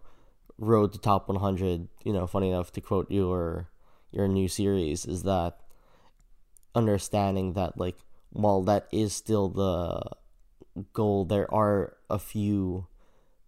[0.59, 3.71] road to top 100, you know, funny enough to quote your
[4.13, 5.61] your new series is that
[6.75, 7.97] understanding that like
[8.31, 10.03] while that is still the
[10.93, 12.87] goal, there are a few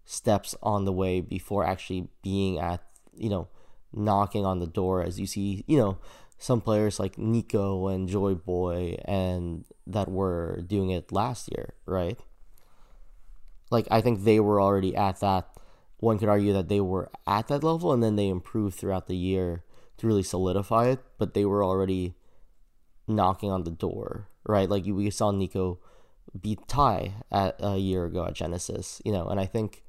[0.07, 2.83] steps on the way before actually being at,
[3.15, 3.49] you know,
[3.93, 5.99] knocking on the door as you see, you know,
[6.39, 12.19] some players like Nico and Joy Boy and that were doing it last year, right?
[13.71, 15.49] Like I think they were already at that
[15.99, 19.17] one could argue that they were at that level and then they improved throughout the
[19.17, 19.65] year
[19.99, 22.15] to really solidify it, but they were already
[23.09, 24.69] knocking on the door, right?
[24.69, 25.81] Like we saw Nico
[26.41, 29.83] beat Tai at a year ago at Genesis, you know, and I think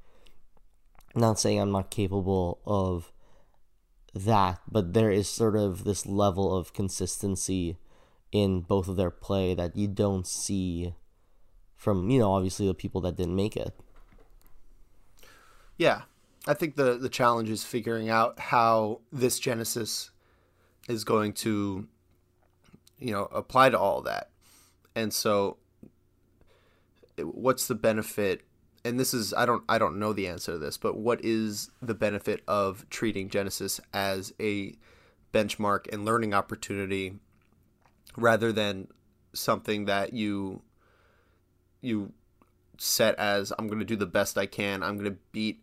[1.14, 3.12] not saying I'm not capable of
[4.14, 7.76] that, but there is sort of this level of consistency
[8.32, 10.94] in both of their play that you don't see
[11.76, 13.74] from, you know, obviously the people that didn't make it.
[15.76, 16.02] Yeah.
[16.46, 20.10] I think the the challenge is figuring out how this Genesis
[20.88, 21.86] is going to
[22.98, 24.30] you know apply to all that.
[24.94, 25.58] And so
[27.18, 28.42] what's the benefit
[28.84, 31.70] and this is I don't I don't know the answer to this, but what is
[31.82, 34.74] the benefit of treating Genesis as a
[35.32, 37.14] benchmark and learning opportunity
[38.16, 38.88] rather than
[39.32, 40.62] something that you
[41.80, 42.12] you
[42.78, 44.82] set as I'm going to do the best I can.
[44.82, 45.62] I'm going to beat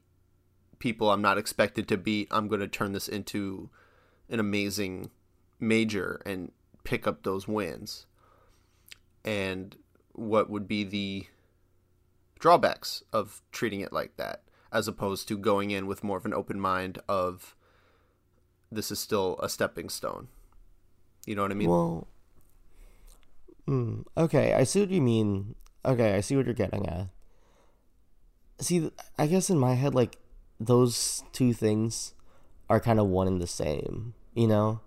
[0.79, 2.27] people I'm not expected to beat.
[2.31, 3.69] I'm going to turn this into
[4.29, 5.09] an amazing
[5.59, 6.51] major and
[6.83, 8.05] pick up those wins.
[9.25, 9.75] And
[10.13, 11.25] what would be the
[12.39, 16.33] drawbacks of treating it like that as opposed to going in with more of an
[16.33, 17.55] open mind of
[18.71, 20.27] this is still a stepping stone.
[21.25, 21.69] You know what I mean?
[21.69, 22.07] Well,
[23.67, 25.55] mm, okay, I see what you mean.
[25.85, 27.07] Okay, I see what you're getting at.
[28.59, 30.17] See, I guess in my head, like
[30.59, 32.13] those two things
[32.69, 34.13] are kind of one and the same.
[34.33, 34.81] You know,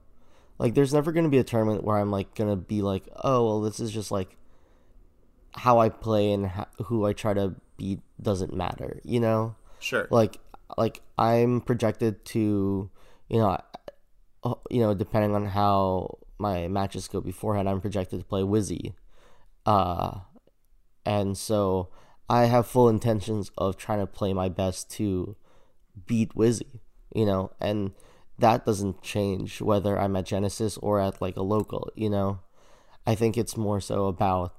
[0.59, 3.61] like there's never gonna be a tournament where I'm like gonna be like, oh well,
[3.61, 4.37] this is just like
[5.55, 9.57] how I play and how, who I try to beat doesn't matter, you know?
[9.79, 10.07] Sure.
[10.11, 10.39] Like
[10.77, 12.91] like I'm projected to,
[13.29, 13.59] you know,
[14.45, 18.95] uh, you know, depending on how my matches go beforehand, I'm projected to play Wizzy.
[19.67, 20.21] Uh
[21.05, 21.89] and so
[22.29, 25.37] I have full intentions of trying to play my best to
[26.07, 26.81] beat Wizzy,
[27.15, 27.93] you know, and
[28.39, 32.41] that doesn't change whether I'm at Genesis or at like a local, you know.
[33.07, 34.55] I think it's more so about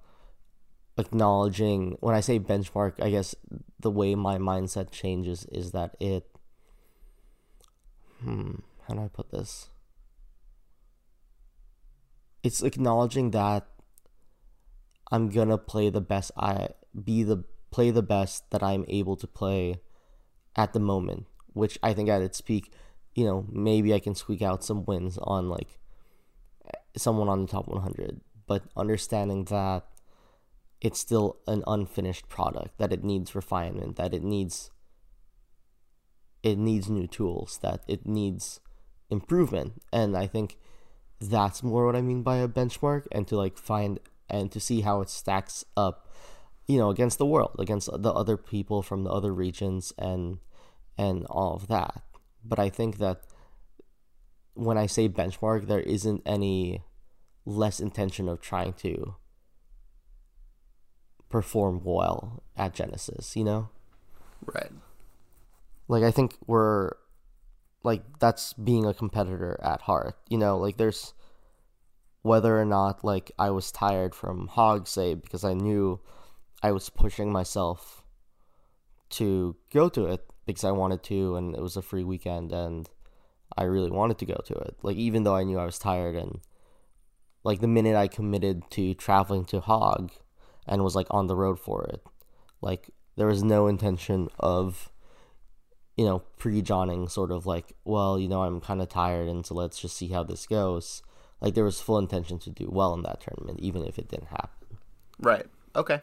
[0.97, 3.35] acknowledging when I say benchmark, I guess
[3.79, 6.27] the way my mindset changes is that it
[8.23, 8.55] hmm,
[8.87, 9.69] how do I put this?
[12.43, 13.67] It's acknowledging that
[15.11, 16.69] I'm gonna play the best I
[17.03, 19.81] be the play the best that I'm able to play
[20.55, 22.71] at the moment, which I think at its peak,
[23.15, 25.79] you know, maybe I can squeak out some wins on like
[26.97, 29.85] someone on the top 100, but understanding that
[30.81, 34.71] it's still an unfinished product that it needs refinement that it needs
[36.43, 38.59] it needs new tools that it needs
[39.09, 39.81] improvement.
[39.93, 40.57] And i think
[41.19, 44.81] that's more what i mean by a benchmark and to like find and to see
[44.81, 46.07] how it stacks up
[46.67, 50.39] you know against the world against the other people from the other regions and
[50.97, 52.01] and all of that.
[52.43, 53.21] But i think that
[54.53, 56.83] when i say benchmark there isn't any
[57.45, 59.15] less intention of trying to
[61.31, 63.69] perform well at Genesis, you know?
[64.45, 64.71] Right.
[65.87, 66.91] Like I think we're
[67.83, 70.15] like that's being a competitor at heart.
[70.29, 71.13] You know, like there's
[72.21, 75.99] whether or not like I was tired from Hog say because I knew
[76.61, 78.03] I was pushing myself
[79.11, 82.89] to go to it because I wanted to and it was a free weekend and
[83.57, 84.77] I really wanted to go to it.
[84.83, 86.39] Like even though I knew I was tired and
[87.43, 90.11] like the minute I committed to traveling to Hog,
[90.67, 92.01] and was like on the road for it.
[92.61, 94.91] Like there was no intention of
[95.97, 99.53] you know pre-johnning sort of like well you know i'm kind of tired and so
[99.53, 101.03] let's just see how this goes.
[101.39, 104.27] Like there was full intention to do well in that tournament even if it didn't
[104.27, 104.77] happen.
[105.19, 105.45] Right.
[105.75, 106.01] Okay.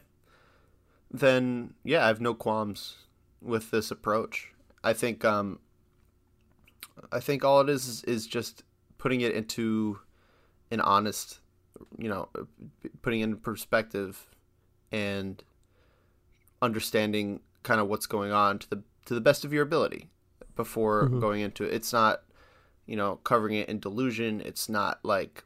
[1.11, 2.97] Then yeah i have no qualms
[3.41, 4.53] with this approach.
[4.85, 5.61] I think um
[7.13, 8.65] i think all it is is just
[8.99, 10.01] putting it into
[10.71, 11.39] an honest
[11.97, 12.29] you know
[13.03, 14.27] putting in perspective
[14.93, 15.43] and
[16.61, 20.09] understanding kind of what's going on to the to the best of your ability
[20.57, 21.21] before mm-hmm.
[21.21, 21.73] going into it.
[21.73, 22.23] It's not,
[22.87, 24.43] you know, covering it in delusion.
[24.45, 25.45] It's not like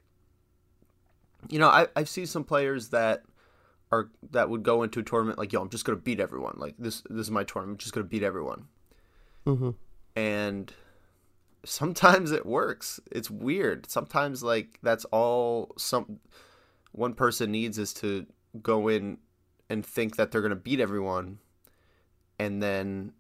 [1.49, 3.23] you know, I I see some players that
[3.91, 6.55] are that would go into a tournament like, yo, I'm just gonna beat everyone.
[6.57, 7.77] Like this this is my tournament.
[7.77, 8.67] I'm just gonna beat everyone.
[9.47, 9.71] Mm-hmm.
[10.17, 10.73] And
[11.65, 13.01] sometimes it works.
[13.11, 13.91] It's weird.
[13.91, 16.21] Sometimes like that's all some
[16.93, 18.27] one person needs is to
[18.63, 19.19] go in
[19.69, 21.39] and think that they're going to beat everyone
[22.39, 23.13] and then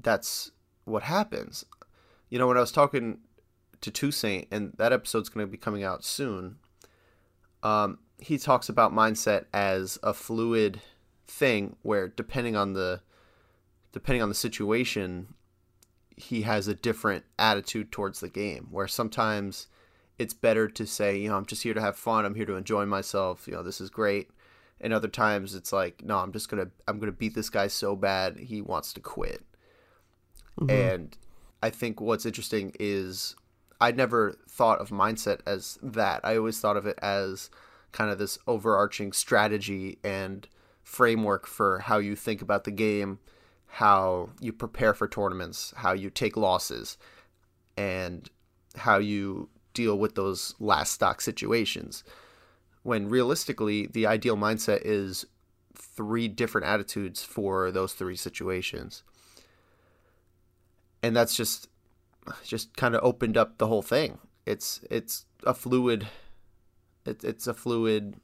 [0.00, 0.50] that's
[0.84, 1.64] what happens.
[2.30, 3.18] You know when i was talking
[3.80, 6.56] to Toussaint, and that episode's going to be coming out soon
[7.62, 10.80] um, he talks about mindset as a fluid
[11.26, 13.00] thing where depending on the
[13.92, 15.34] depending on the situation
[16.16, 18.68] he has a different attitude towards the game.
[18.70, 19.68] Where sometimes
[20.18, 22.56] it's better to say, you know, I'm just here to have fun, I'm here to
[22.56, 24.30] enjoy myself, you know, this is great.
[24.80, 27.66] And other times it's like, no, I'm just going to I'm to beat this guy
[27.66, 29.42] so bad he wants to quit.
[30.60, 30.70] Mm-hmm.
[30.70, 31.18] And
[31.62, 33.34] I think what's interesting is
[33.80, 36.20] I'd never thought of mindset as that.
[36.24, 37.50] I always thought of it as
[37.92, 40.46] kind of this overarching strategy and
[40.82, 43.18] framework for how you think about the game,
[43.66, 46.96] how you prepare for tournaments, how you take losses,
[47.76, 48.30] and
[48.76, 52.04] how you deal with those last stock situations.
[52.88, 55.26] When realistically, the ideal mindset is
[55.74, 59.02] three different attitudes for those three situations.
[61.02, 61.68] And that's just
[62.42, 64.16] just kind of opened up the whole thing.
[64.46, 66.08] It's it's a fluid
[67.04, 68.16] it's it's a fluid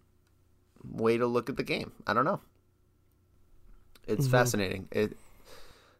[0.82, 1.92] way to look at the game.
[2.06, 2.40] I don't know.
[4.06, 4.32] It's mm-hmm.
[4.32, 4.88] fascinating.
[4.92, 5.18] It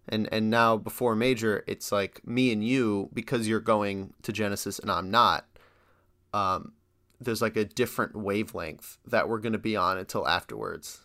[0.08, 4.78] and and now before major, it's like me and you because you're going to Genesis
[4.78, 5.44] and I'm not.
[6.32, 6.72] Um,
[7.20, 11.00] there's like a different wavelength that we're going to be on until afterwards,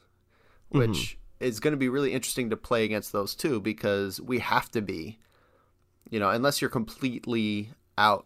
[0.69, 1.45] which mm-hmm.
[1.45, 4.81] is going to be really interesting to play against those two because we have to
[4.81, 5.19] be,
[6.09, 8.25] you know, unless you're completely out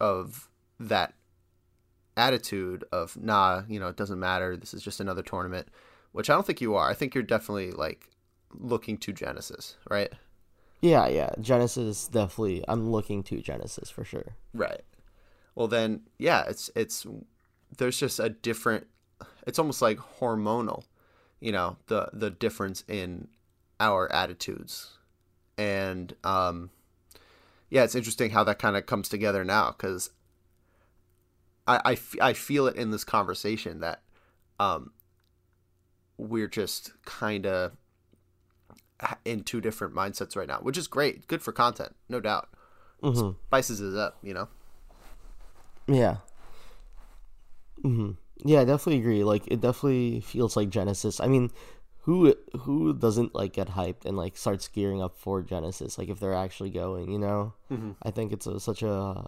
[0.00, 1.14] of that
[2.16, 4.56] attitude of nah, you know, it doesn't matter.
[4.56, 5.68] This is just another tournament,
[6.12, 6.88] which I don't think you are.
[6.88, 8.10] I think you're definitely like
[8.52, 10.12] looking to Genesis, right?
[10.80, 11.30] Yeah, yeah.
[11.40, 12.64] Genesis definitely.
[12.68, 14.36] I'm looking to Genesis for sure.
[14.52, 14.82] Right.
[15.54, 16.44] Well, then, yeah.
[16.48, 17.06] It's it's
[17.76, 18.86] there's just a different.
[19.46, 20.84] It's almost like hormonal,
[21.40, 23.28] you know, the the difference in
[23.80, 24.98] our attitudes,
[25.58, 26.70] and um,
[27.70, 30.10] yeah, it's interesting how that kind of comes together now because
[31.66, 34.02] I, I, f- I feel it in this conversation that
[34.60, 34.92] um,
[36.16, 37.72] we're just kind of
[39.24, 41.26] in two different mindsets right now, which is great.
[41.26, 42.48] Good for content, no doubt.
[43.02, 43.38] Mm-hmm.
[43.46, 44.48] Spices it up, you know.
[45.86, 46.16] Yeah.
[47.82, 48.12] hmm
[48.44, 49.24] Yeah, I definitely agree.
[49.24, 51.20] Like, it definitely feels like Genesis.
[51.20, 51.50] I mean,
[52.02, 55.98] who who doesn't like get hyped and like starts gearing up for Genesis?
[55.98, 57.54] Like, if they're actually going, you know.
[57.70, 57.92] Mm-hmm.
[58.02, 59.24] I think it's a, such a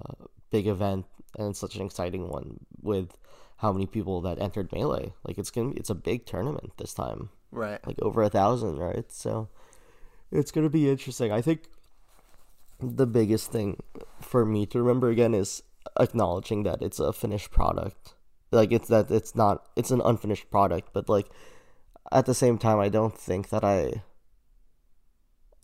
[0.51, 1.07] big event
[1.39, 3.17] and such an exciting one with
[3.59, 5.13] how many people that entered melee.
[5.25, 7.31] Like, it's gonna be, it's a big tournament this time.
[7.51, 7.81] Right.
[7.87, 9.11] Like over a thousand, right?
[9.11, 9.49] So
[10.31, 11.33] it's gonna be interesting.
[11.33, 11.69] I think
[12.81, 13.81] the biggest thing
[14.21, 15.63] for me to remember again is
[16.01, 18.15] acknowledging that it's a finished product.
[18.51, 21.29] Like it's that it's not it's an unfinished product, but like
[22.13, 24.03] at the same time I don't think that I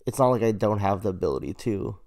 [0.05, 1.97] it's not like I don't have the ability to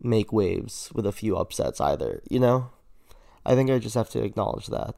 [0.00, 2.70] make waves with a few upsets either, you know?
[3.44, 4.94] I think I just have to acknowledge that.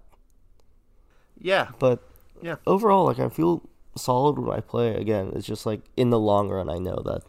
[1.39, 1.69] Yeah.
[1.79, 2.03] But
[2.43, 2.57] yeah.
[2.67, 4.95] Overall like I feel solid when I play.
[4.95, 7.23] Again, it's just like in the long run, I know that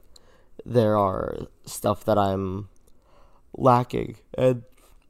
[0.65, 2.69] there are stuff that I'm
[3.55, 4.63] lacking, and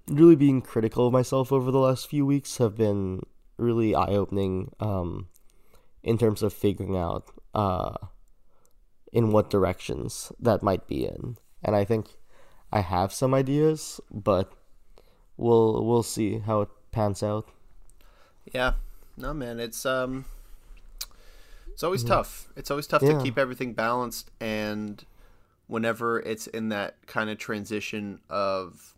[0.07, 3.21] really being critical of myself over the last few weeks have been
[3.57, 4.71] really eye opening.
[4.79, 5.27] Um,
[6.03, 7.95] in terms of figuring out uh,
[9.11, 12.17] in what directions that might be in, and I think
[12.71, 14.51] I have some ideas, but
[15.37, 17.47] we'll we'll see how it pans out.
[18.53, 18.73] Yeah,
[19.15, 20.25] no man, it's um
[21.71, 22.13] it's always mm-hmm.
[22.13, 22.49] tough.
[22.55, 23.13] It's always tough yeah.
[23.13, 25.03] to keep everything balanced and
[25.67, 28.92] whenever it's in that kind of transition of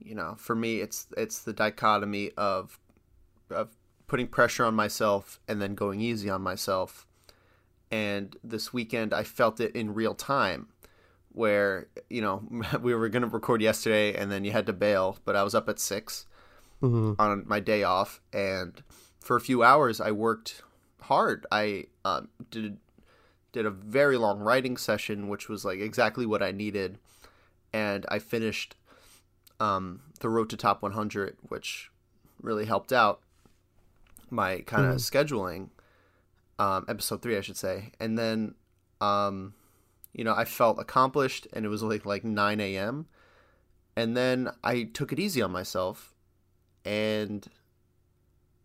[0.00, 2.78] you know, for me it's it's the dichotomy of
[3.50, 3.76] of
[4.06, 7.06] putting pressure on myself and then going easy on myself.
[7.90, 10.68] And this weekend I felt it in real time
[11.32, 12.42] where, you know,
[12.80, 15.54] we were going to record yesterday and then you had to bail, but I was
[15.54, 16.26] up at 6
[16.82, 17.20] mm-hmm.
[17.20, 18.82] on my day off and
[19.20, 20.62] for a few hours I worked
[21.02, 21.46] hard.
[21.50, 22.78] I uh, did
[23.52, 26.98] did a very long writing session, which was like exactly what I needed,
[27.72, 28.76] and I finished
[29.60, 31.90] um, the Road to Top 100, which
[32.42, 33.20] really helped out
[34.30, 35.16] my kind of mm-hmm.
[35.16, 35.68] scheduling.
[36.58, 38.54] Um, episode three, I should say, and then,
[39.00, 39.54] um,
[40.12, 43.06] you know, I felt accomplished, and it was like like 9 a.m.
[43.96, 46.12] And then I took it easy on myself,
[46.84, 47.48] and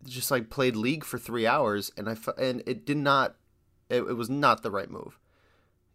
[0.04, 3.36] just like played league for three hours and I and it did not
[3.88, 5.18] it, it was not the right move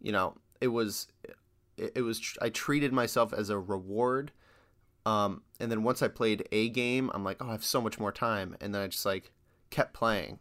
[0.02, 1.08] you know it was
[1.78, 4.32] it, it was I treated myself as a reward
[5.06, 8.00] um and then once I played a game I'm like oh I have so much
[8.00, 9.32] more time and then I just like
[9.70, 10.40] kept playing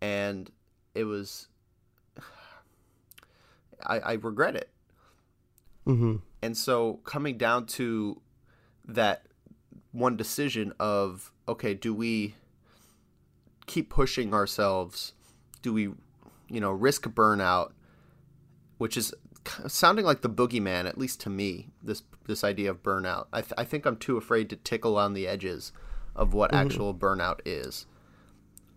[0.00, 0.50] and
[0.94, 1.48] it was
[3.86, 4.70] I, I regret it
[5.86, 6.16] mm-hmm.
[6.42, 8.20] and so coming down to
[8.86, 9.26] that
[9.92, 12.34] one decision of okay do we
[13.66, 15.12] keep pushing ourselves?
[15.62, 15.82] Do we,
[16.48, 17.72] you know, risk burnout,
[18.78, 19.14] which is
[19.66, 21.68] sounding like the boogeyman, at least to me.
[21.82, 23.26] This this idea of burnout.
[23.32, 25.72] I, th- I think I'm too afraid to tickle on the edges
[26.16, 26.66] of what mm-hmm.
[26.66, 27.86] actual burnout is.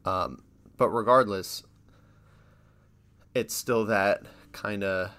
[0.05, 0.43] Um,
[0.77, 1.63] but regardless,
[3.33, 5.11] it's still that kind of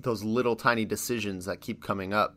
[0.00, 2.36] those little tiny decisions that keep coming up.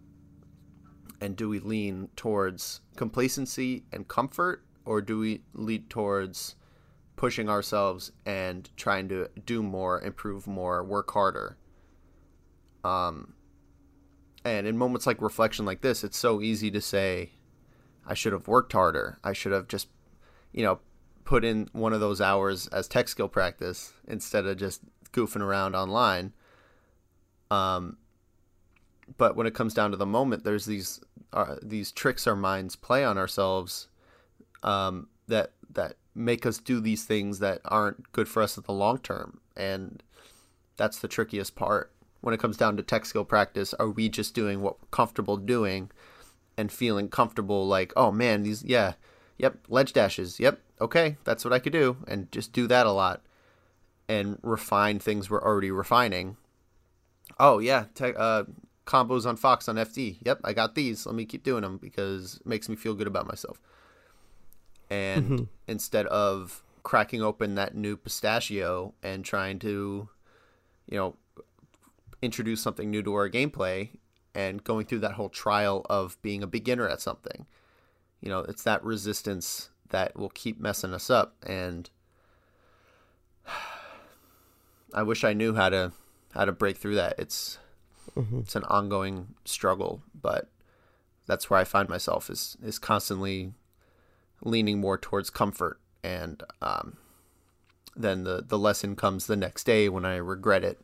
[1.21, 6.55] And do we lean towards complacency and comfort, or do we lean towards
[7.17, 11.57] pushing ourselves and trying to do more, improve more, work harder?
[12.83, 13.33] Um,
[14.45, 17.31] and in moments like reflection like this, it's so easy to say,
[18.05, 19.19] I should have worked harder.
[19.23, 19.87] I should have just,
[20.51, 20.79] you know,
[21.25, 25.75] put in one of those hours as tech skill practice instead of just goofing around
[25.75, 26.33] online.
[27.51, 27.97] Um,
[29.17, 31.01] but when it comes down to the moment, there's these
[31.33, 33.87] uh, these tricks our minds play on ourselves
[34.63, 38.73] um, that that make us do these things that aren't good for us in the
[38.73, 40.01] long term, and
[40.77, 44.33] that's the trickiest part when it comes down to tech skill practice, are we just
[44.33, 45.89] doing what we're comfortable doing
[46.57, 48.93] and feeling comfortable like, oh man, these, yeah,
[49.37, 52.91] yep, ledge dashes, yep, okay, that's what I could do, and just do that a
[52.91, 53.21] lot
[54.09, 56.35] and refine things we're already refining.
[57.39, 58.43] Oh yeah, te- uh,
[58.85, 60.17] combos on Fox on FD.
[60.25, 61.05] Yep, I got these.
[61.05, 63.61] Let me keep doing them because it makes me feel good about myself.
[64.89, 65.43] And mm-hmm.
[65.67, 70.09] instead of cracking open that new pistachio and trying to,
[70.89, 71.15] you know,
[72.21, 73.89] introduce something new to our gameplay
[74.35, 77.45] and going through that whole trial of being a beginner at something.
[78.21, 81.89] You know, it's that resistance that will keep messing us up and
[84.93, 85.91] I wish I knew how to
[86.33, 87.15] how to break through that.
[87.17, 87.57] It's
[88.15, 88.39] mm-hmm.
[88.39, 90.49] it's an ongoing struggle, but
[91.27, 93.53] that's where I find myself is is constantly
[94.41, 96.97] leaning more towards comfort and um,
[97.95, 100.79] then the the lesson comes the next day when I regret it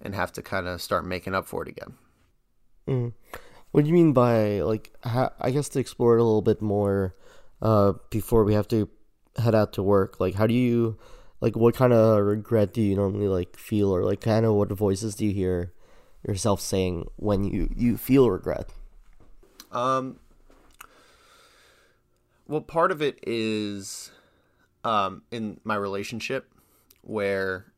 [0.00, 1.94] and have to kind of start making up for it again.
[2.86, 3.12] Mm.
[3.70, 4.92] What do you mean by like?
[5.04, 7.14] I guess to explore it a little bit more
[7.60, 8.88] uh, before we have to
[9.36, 10.20] head out to work.
[10.20, 10.98] Like, how do you
[11.40, 11.54] like?
[11.54, 15.14] What kind of regret do you normally like feel, or like kind of what voices
[15.14, 15.72] do you hear
[16.26, 18.70] yourself saying when you you feel regret?
[19.70, 20.18] Um.
[22.46, 24.10] Well, part of it is
[24.82, 26.50] um, in my relationship
[27.02, 27.72] where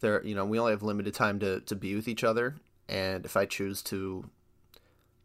[0.00, 2.56] there you know we only have limited time to, to be with each other.
[2.88, 4.28] And if i choose to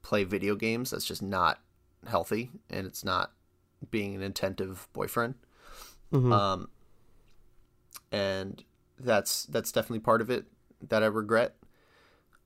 [0.01, 1.59] play video games that's just not
[2.07, 3.31] healthy and it's not
[3.89, 5.35] being an attentive boyfriend.
[6.11, 6.31] Mm-hmm.
[6.31, 6.69] um
[8.11, 8.63] and
[8.99, 10.45] that's that's definitely part of it
[10.87, 11.55] that i regret.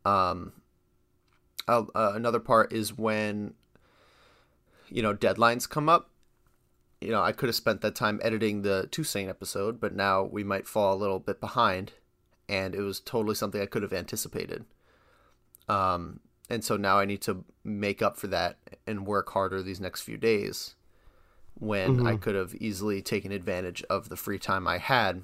[0.06, 0.54] Um
[1.68, 3.54] uh, another part is when
[4.90, 6.10] you know deadlines come up.
[7.02, 10.44] You know i could have spent that time editing the Toussaint episode but now we
[10.44, 11.94] might fall a little bit behind
[12.50, 14.66] and it was totally something I could have anticipated.
[15.70, 16.20] Um,
[16.50, 20.02] and so now I need to make up for that and work harder these next
[20.02, 20.74] few days
[21.54, 22.08] when mm-hmm.
[22.08, 25.22] I could have easily taken advantage of the free time I had.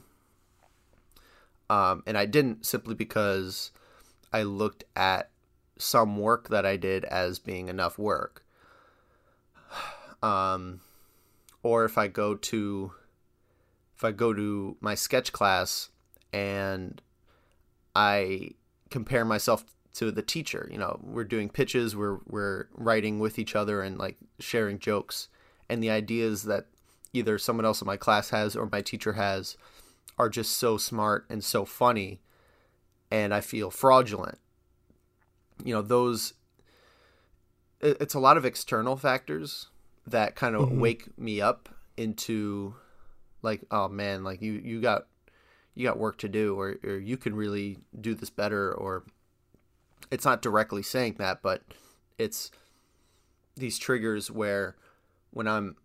[1.69, 3.71] Um, and I didn't simply because
[4.31, 5.31] I looked at
[5.79, 8.45] some work that I did as being enough work.
[10.23, 10.79] Um,
[11.61, 12.91] or if I go to
[13.95, 15.89] if I go to my sketch class
[16.33, 16.99] and
[17.95, 18.51] I
[18.89, 19.65] compare myself
[19.95, 20.67] to the teacher.
[20.71, 25.29] You know, we're doing pitches, we're we're writing with each other and like sharing jokes,
[25.69, 26.67] and the ideas that
[27.13, 29.57] either someone else in my class has or my teacher has
[30.17, 32.21] are just so smart and so funny,
[33.09, 34.39] and I feel fraudulent.
[35.63, 36.33] You know, those.
[37.81, 39.67] It's a lot of external factors
[40.07, 40.79] that kind of mm-hmm.
[40.79, 42.75] wake me up into
[43.41, 45.07] like oh man like you you got
[45.75, 49.03] you got work to do or, or you can really do this better or
[50.09, 51.61] it's not directly saying that but
[52.17, 52.49] it's
[53.55, 54.75] these triggers where
[55.31, 55.75] when i'm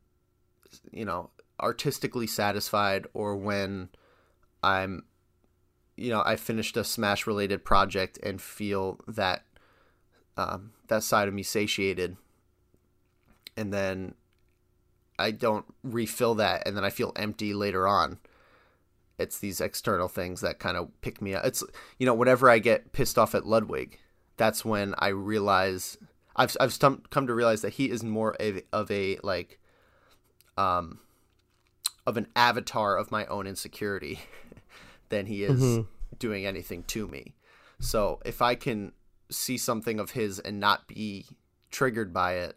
[0.93, 1.31] you know
[1.61, 3.89] artistically satisfied or when
[4.63, 5.05] i'm
[5.97, 9.45] you know i finished a smash related project and feel that
[10.37, 12.17] um, that side of me satiated
[13.57, 14.15] and then
[15.19, 18.19] i don't refill that and then i feel empty later on
[19.21, 21.45] it's these external things that kind of pick me up.
[21.45, 21.63] It's
[21.99, 23.99] you know whenever I get pissed off at Ludwig,
[24.37, 25.99] that's when I realize
[26.37, 29.61] I've I've come to realize that he is more of, of a like
[30.57, 31.01] um
[32.07, 34.21] of an avatar of my own insecurity
[35.11, 35.83] than he is mm-hmm.
[36.19, 37.35] doing anything to me.
[37.79, 38.93] So if I can
[39.31, 41.27] see something of his and not be
[41.71, 42.57] triggered by it,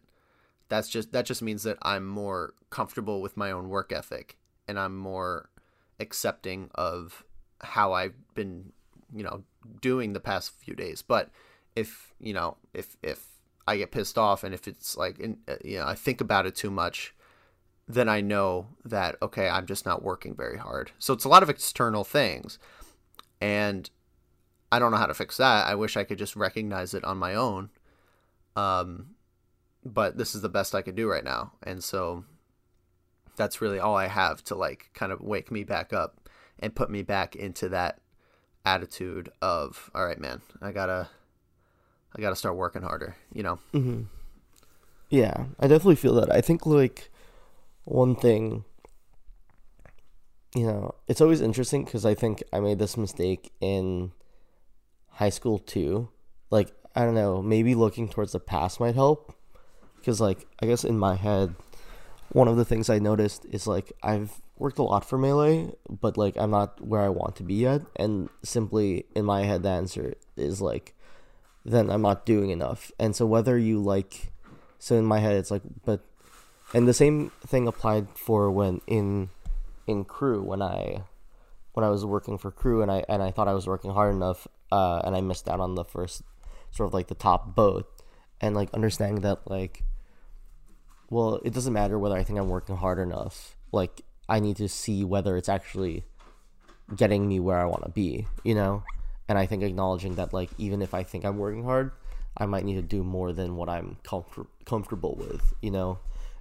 [0.69, 4.37] that's just that just means that I'm more comfortable with my own work ethic
[4.67, 5.49] and I'm more
[5.99, 7.23] accepting of
[7.61, 8.73] how I've been
[9.15, 9.43] you know,
[9.81, 11.01] doing the past few days.
[11.01, 11.29] But
[11.75, 13.25] if, you know, if, if
[13.67, 16.55] I get pissed off and if it's like, uh, you know, I think about it
[16.55, 17.13] too much,
[17.87, 20.91] then I know that, okay, I'm just not working very hard.
[20.99, 22.57] So it's a lot of external things.
[23.41, 23.89] And
[24.71, 25.67] I don't know how to fix that.
[25.67, 27.69] I wish I could just recognize it on my own.
[28.55, 29.15] Um,
[29.85, 31.51] but this is the best I could do right now.
[31.61, 32.23] And so
[33.35, 36.29] that's really all I have to like kind of wake me back up
[36.59, 37.99] and put me back into that
[38.65, 41.09] attitude of, all right, man, I gotta,
[42.15, 43.59] I gotta start working harder, you know?
[43.73, 44.03] Mm-hmm.
[45.09, 46.31] Yeah, I definitely feel that.
[46.31, 47.11] I think like
[47.83, 48.63] one thing,
[50.55, 54.11] you know, it's always interesting because I think I made this mistake in
[55.09, 56.09] high school too.
[56.49, 59.35] Like, I don't know, maybe looking towards the past might help.
[59.97, 61.55] Because, like, I guess in my head,
[62.33, 66.17] one of the things I noticed is like I've worked a lot for Melee, but
[66.17, 67.81] like I'm not where I want to be yet.
[67.95, 70.95] And simply in my head, the answer is like,
[71.63, 72.91] then I'm not doing enough.
[72.99, 74.33] And so, whether you like,
[74.79, 76.01] so in my head, it's like, but
[76.73, 79.29] and the same thing applied for when in
[79.85, 81.03] in crew when I
[81.73, 84.13] when I was working for crew and I and I thought I was working hard
[84.13, 86.23] enough uh, and I missed out on the first
[86.71, 87.87] sort of like the top boat
[88.41, 89.83] and like understanding that like
[91.13, 93.55] well it doesn't matter whether I think I'm working hard enough.
[93.71, 96.03] Like I need to see whether it's actually
[96.95, 98.83] getting me where I want to be you know?
[99.29, 101.91] And I think acknowledging that like even if I think I'm working hard
[102.37, 105.99] I might need to do more than what I'm comfort- comfortable with you know?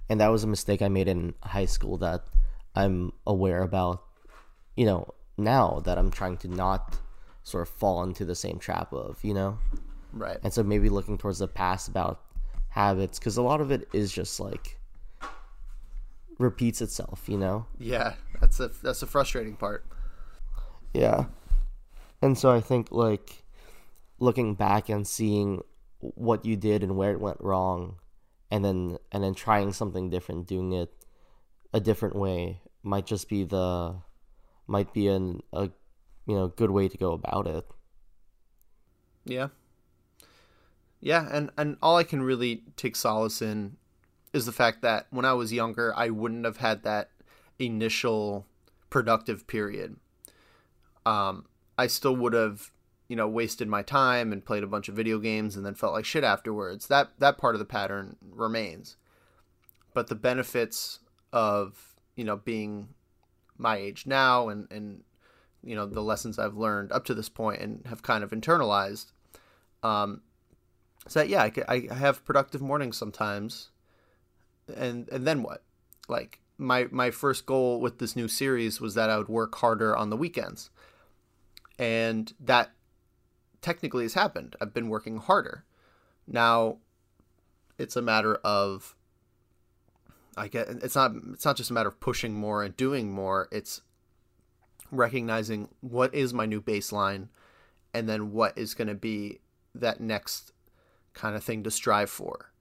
[0.09, 2.25] And that was a mistake I made in high school that
[2.75, 4.03] I'm aware about,
[4.75, 6.97] you know, now that I'm trying to not
[7.43, 9.59] sort of fall into the same trap of, you know,
[10.11, 10.37] Right.
[10.43, 12.19] and so maybe looking towards the past about
[12.73, 14.79] habits because a lot of it is just like
[16.39, 17.67] repeats itself, you know.
[17.77, 19.85] Yeah, that's a that's a frustrating part.
[20.93, 21.25] Yeah.
[22.21, 23.43] And so I think like
[24.19, 25.61] looking back and seeing
[25.99, 27.97] what you did and where it went wrong
[28.49, 30.91] and then and then trying something different, doing it
[31.73, 33.95] a different way might just be the
[34.67, 35.69] might be an a
[36.25, 37.67] you know good way to go about it.
[39.25, 39.49] Yeah.
[41.03, 43.75] Yeah, and and all I can really take solace in
[44.31, 47.09] is the fact that when I was younger, I wouldn't have had that
[47.59, 48.45] initial
[48.89, 49.97] productive period.
[51.05, 51.45] Um,
[51.77, 52.71] I still would have,
[53.09, 55.91] you know, wasted my time and played a bunch of video games and then felt
[55.91, 56.87] like shit afterwards.
[56.87, 58.95] That that part of the pattern remains.
[59.93, 60.99] But the benefits
[61.33, 62.87] of, you know, being
[63.57, 65.03] my age now and and
[65.65, 69.11] you know the lessons I've learned up to this point and have kind of internalized.
[69.83, 70.21] Um,
[71.07, 73.69] so yeah, I, I have productive mornings sometimes,
[74.73, 75.63] and and then what?
[76.07, 79.95] Like my my first goal with this new series was that I would work harder
[79.95, 80.69] on the weekends,
[81.77, 82.71] and that
[83.61, 84.55] technically has happened.
[84.61, 85.65] I've been working harder.
[86.27, 86.77] Now,
[87.77, 88.95] it's a matter of
[90.37, 93.47] I get it's not it's not just a matter of pushing more and doing more.
[93.51, 93.81] It's
[94.91, 97.27] recognizing what is my new baseline
[97.93, 99.39] and then what is going to be
[99.73, 100.51] that next
[101.13, 102.51] kind of thing to strive for.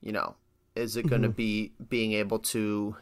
[0.00, 0.36] You know,
[0.74, 1.36] is it going to mm-hmm.
[1.36, 2.96] be being able to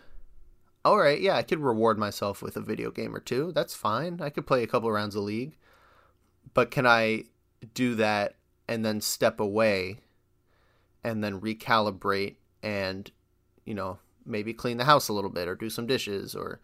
[0.85, 3.53] all right, yeah, I could reward myself with a video game or two.
[3.53, 4.21] That's fine.
[4.21, 5.57] I could play a couple rounds of league.
[6.55, 7.25] But can I
[7.73, 8.35] do that
[8.67, 10.01] and then step away
[11.05, 12.35] and then recalibrate
[12.65, 13.11] and
[13.65, 16.61] you know, maybe clean the house a little bit or do some dishes or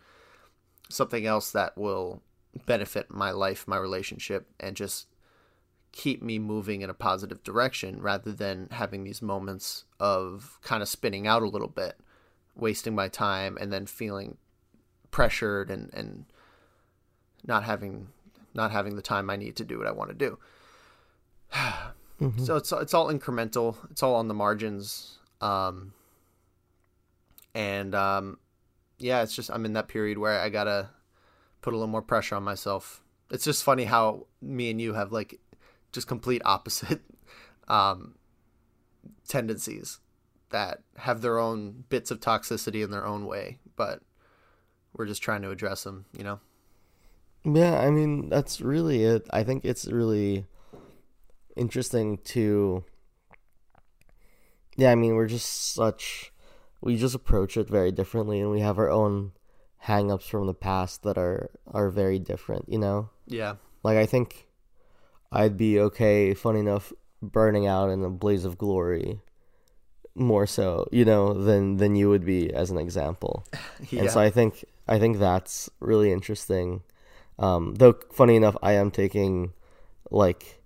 [0.88, 2.22] something else that will
[2.66, 5.06] benefit my life, my relationship, and just
[5.98, 10.88] keep me moving in a positive direction rather than having these moments of kind of
[10.88, 11.98] spinning out a little bit,
[12.54, 14.36] wasting my time, and then feeling
[15.10, 16.26] pressured and, and
[17.44, 18.06] not having
[18.54, 20.38] not having the time I need to do what I want to do.
[22.44, 23.76] So it's it's all incremental.
[23.92, 25.18] It's all on the margins.
[25.40, 25.92] Um,
[27.54, 28.38] and um,
[28.98, 30.90] yeah, it's just I'm in that period where I gotta
[31.62, 33.02] put a little more pressure on myself.
[33.30, 35.38] It's just funny how me and you have like
[35.92, 37.00] just complete opposite
[37.68, 38.14] um,
[39.28, 40.00] tendencies
[40.50, 44.00] that have their own bits of toxicity in their own way, but
[44.92, 46.40] we're just trying to address them, you know.
[47.44, 49.26] Yeah, I mean that's really it.
[49.30, 50.46] I think it's really
[51.56, 52.84] interesting to
[54.76, 56.32] Yeah, I mean we're just such
[56.80, 59.32] we just approach it very differently and we have our own
[59.78, 63.10] hang-ups from the past that are are very different, you know?
[63.26, 63.56] Yeah.
[63.82, 64.47] Like I think
[65.30, 69.20] I'd be okay, funny enough, burning out in a blaze of glory
[70.14, 73.44] more so, you know, than than you would be as an example.
[73.90, 74.00] Yeah.
[74.02, 76.82] And so I think I think that's really interesting.
[77.38, 79.52] Um, though funny enough, I am taking
[80.10, 80.60] like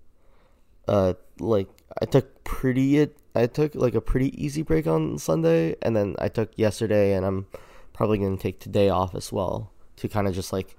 [0.87, 1.69] uh like
[2.01, 6.29] I took pretty I took like a pretty easy break on Sunday and then I
[6.29, 7.47] took yesterday and I'm
[7.93, 10.75] probably going to take today off as well to kind of just like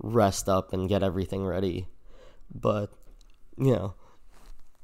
[0.00, 1.86] rest up and get everything ready.
[2.54, 2.92] But
[3.58, 3.94] you know,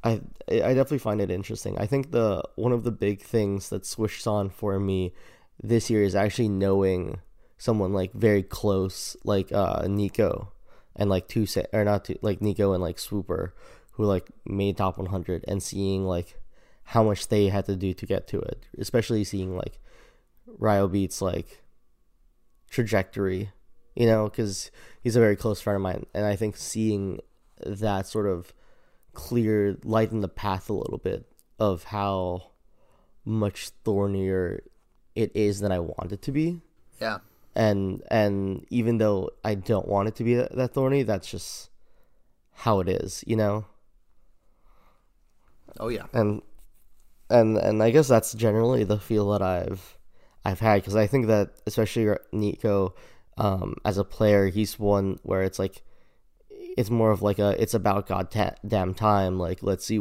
[0.02, 1.78] I I definitely find it interesting.
[1.78, 5.12] I think the one of the big things that switched on for me
[5.62, 7.20] this year is actually knowing
[7.56, 10.52] someone like very close, like uh Nico
[10.96, 13.54] and like two or not two, like Nico and like Swooper,
[13.92, 16.38] who like made top 100 and seeing like
[16.88, 19.78] how much they had to do to get to it, especially seeing like
[20.60, 21.62] Ryobeat's like
[22.68, 23.50] trajectory,
[23.94, 24.70] you know, because
[25.00, 27.20] he's a very close friend of mine, and I think seeing
[27.64, 28.52] that sort of
[29.14, 31.26] clear lighten the path a little bit
[31.58, 32.50] of how
[33.24, 34.62] much thornier
[35.14, 36.60] it is than I want it to be.
[37.00, 37.18] Yeah.
[37.54, 41.70] And and even though I don't want it to be that, that thorny, that's just
[42.52, 43.66] how it is, you know.
[45.78, 46.06] Oh yeah.
[46.12, 46.42] And
[47.30, 49.98] and and I guess that's generally the feel that I've
[50.44, 52.94] I've had because I think that especially Nico
[53.36, 55.82] um, as a player, he's one where it's like
[56.76, 59.38] it's more of like a it's about goddamn time.
[59.38, 60.00] Like let's see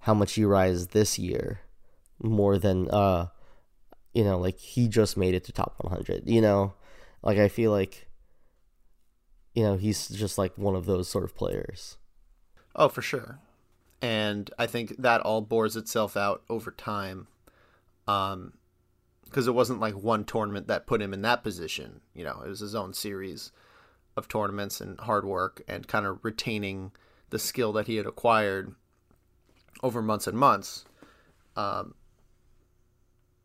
[0.00, 1.60] how much you rise this year,
[2.22, 3.28] more than uh,
[4.12, 6.28] you know, like he just made it to top 100.
[6.28, 6.74] You know,
[7.22, 8.08] like I feel like
[9.54, 11.96] you know he's just like one of those sort of players.
[12.76, 13.38] Oh, for sure
[14.04, 17.26] and I think that all bores itself out over time.
[18.06, 18.52] Um,
[19.24, 22.02] because it wasn't like one tournament that put him in that position.
[22.12, 23.50] You know, it was his own series
[24.16, 26.92] of tournaments and hard work and kind of retaining
[27.30, 28.74] the skill that he had acquired
[29.82, 30.84] over months and months.
[31.56, 31.94] Um,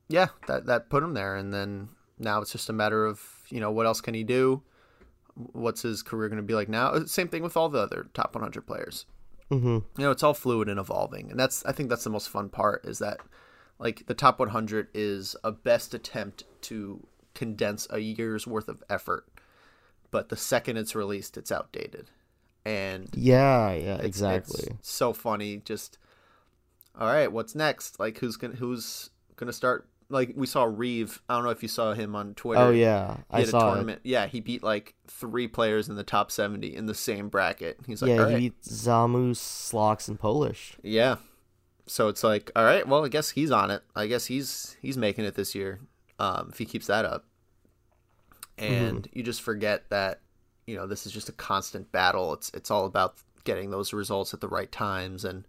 [0.08, 3.60] yeah, that that put him there, and then now it's just a matter of you
[3.60, 4.64] know what else can he do?
[5.36, 7.06] What's his career going to be like now?
[7.06, 9.06] Same thing with all the other top 100 players.
[9.50, 9.68] Mm-hmm.
[9.68, 12.50] You know, it's all fluid and evolving, and that's I think that's the most fun
[12.50, 13.20] part is that
[13.80, 19.26] like the top 100 is a best attempt to condense a year's worth of effort,
[20.12, 22.10] but the second it's released, it's outdated,
[22.66, 24.68] and yeah, yeah, it's, exactly.
[24.80, 25.58] It's so funny.
[25.58, 25.98] Just
[27.00, 28.00] all right, what's next?
[28.00, 31.22] Like who's gonna who's gonna start like we saw Reeve.
[31.30, 32.62] I don't know if you saw him on Twitter.
[32.62, 34.02] Oh yeah, I saw tournament.
[34.04, 34.10] It.
[34.10, 37.80] Yeah, he beat like three players in the top seventy in the same bracket.
[37.86, 40.78] He's like, yeah, he beat Zamu, Slox, and Polish.
[40.82, 41.18] Yeah,
[41.90, 43.84] so it's like, all right, well, I guess he's on it.
[43.96, 45.80] I guess he's he's making it this year
[46.20, 47.26] um, if he keeps that up.
[48.60, 49.18] And mm-hmm.
[49.18, 50.22] you just forget that
[50.68, 52.34] you know this is just a constant battle.
[52.34, 55.26] It's it's all about getting those results at the right times.
[55.26, 55.48] And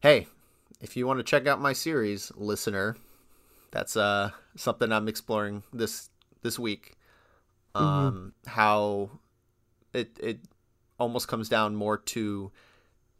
[0.00, 0.26] hey,
[0.80, 2.96] if you want to check out my series, listener,
[3.70, 6.10] that's uh something I'm exploring this
[6.42, 6.96] this week.
[7.74, 7.86] Mm-hmm.
[7.86, 9.10] Um, how
[9.92, 10.40] it it
[10.98, 12.52] almost comes down more to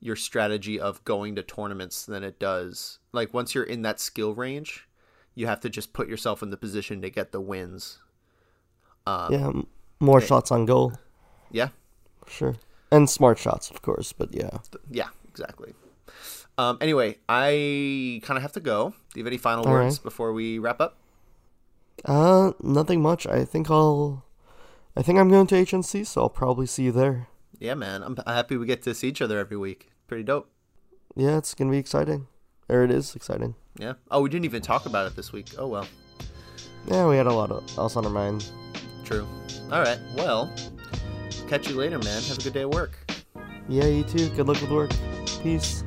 [0.00, 4.34] your strategy of going to tournaments than it does like once you're in that skill
[4.34, 4.88] range,
[5.34, 8.00] you have to just put yourself in the position to get the wins.
[9.06, 9.52] Um, yeah,
[10.00, 10.92] more it, shots on goal.
[11.50, 11.68] Yeah,
[12.26, 12.56] sure,
[12.90, 14.12] and smart shots, of course.
[14.12, 14.58] But yeah,
[14.90, 15.74] yeah, exactly.
[16.56, 18.90] Um, anyway, I kind of have to go.
[18.90, 20.04] Do you have any final All words right.
[20.04, 20.96] before we wrap up?
[22.04, 23.26] Uh, nothing much.
[23.26, 24.24] I think I'll.
[24.96, 27.26] I think I'm going to HNC, so I'll probably see you there.
[27.58, 28.02] Yeah, man.
[28.02, 29.90] I'm happy we get to see each other every week.
[30.06, 30.50] Pretty dope.
[31.16, 32.28] Yeah, it's gonna be exciting.
[32.68, 33.54] Or it is exciting.
[33.78, 33.94] Yeah.
[34.10, 35.48] Oh, we didn't even talk about it this week.
[35.58, 35.86] Oh well.
[36.86, 38.44] Yeah, we had a lot of else on our mind.
[39.04, 39.26] True.
[39.70, 39.98] All right.
[40.16, 40.52] Well,
[41.48, 42.22] catch you later, man.
[42.22, 42.98] Have a good day at work.
[43.68, 44.28] Yeah, you too.
[44.30, 44.92] Good luck with work.
[45.42, 45.84] Peace.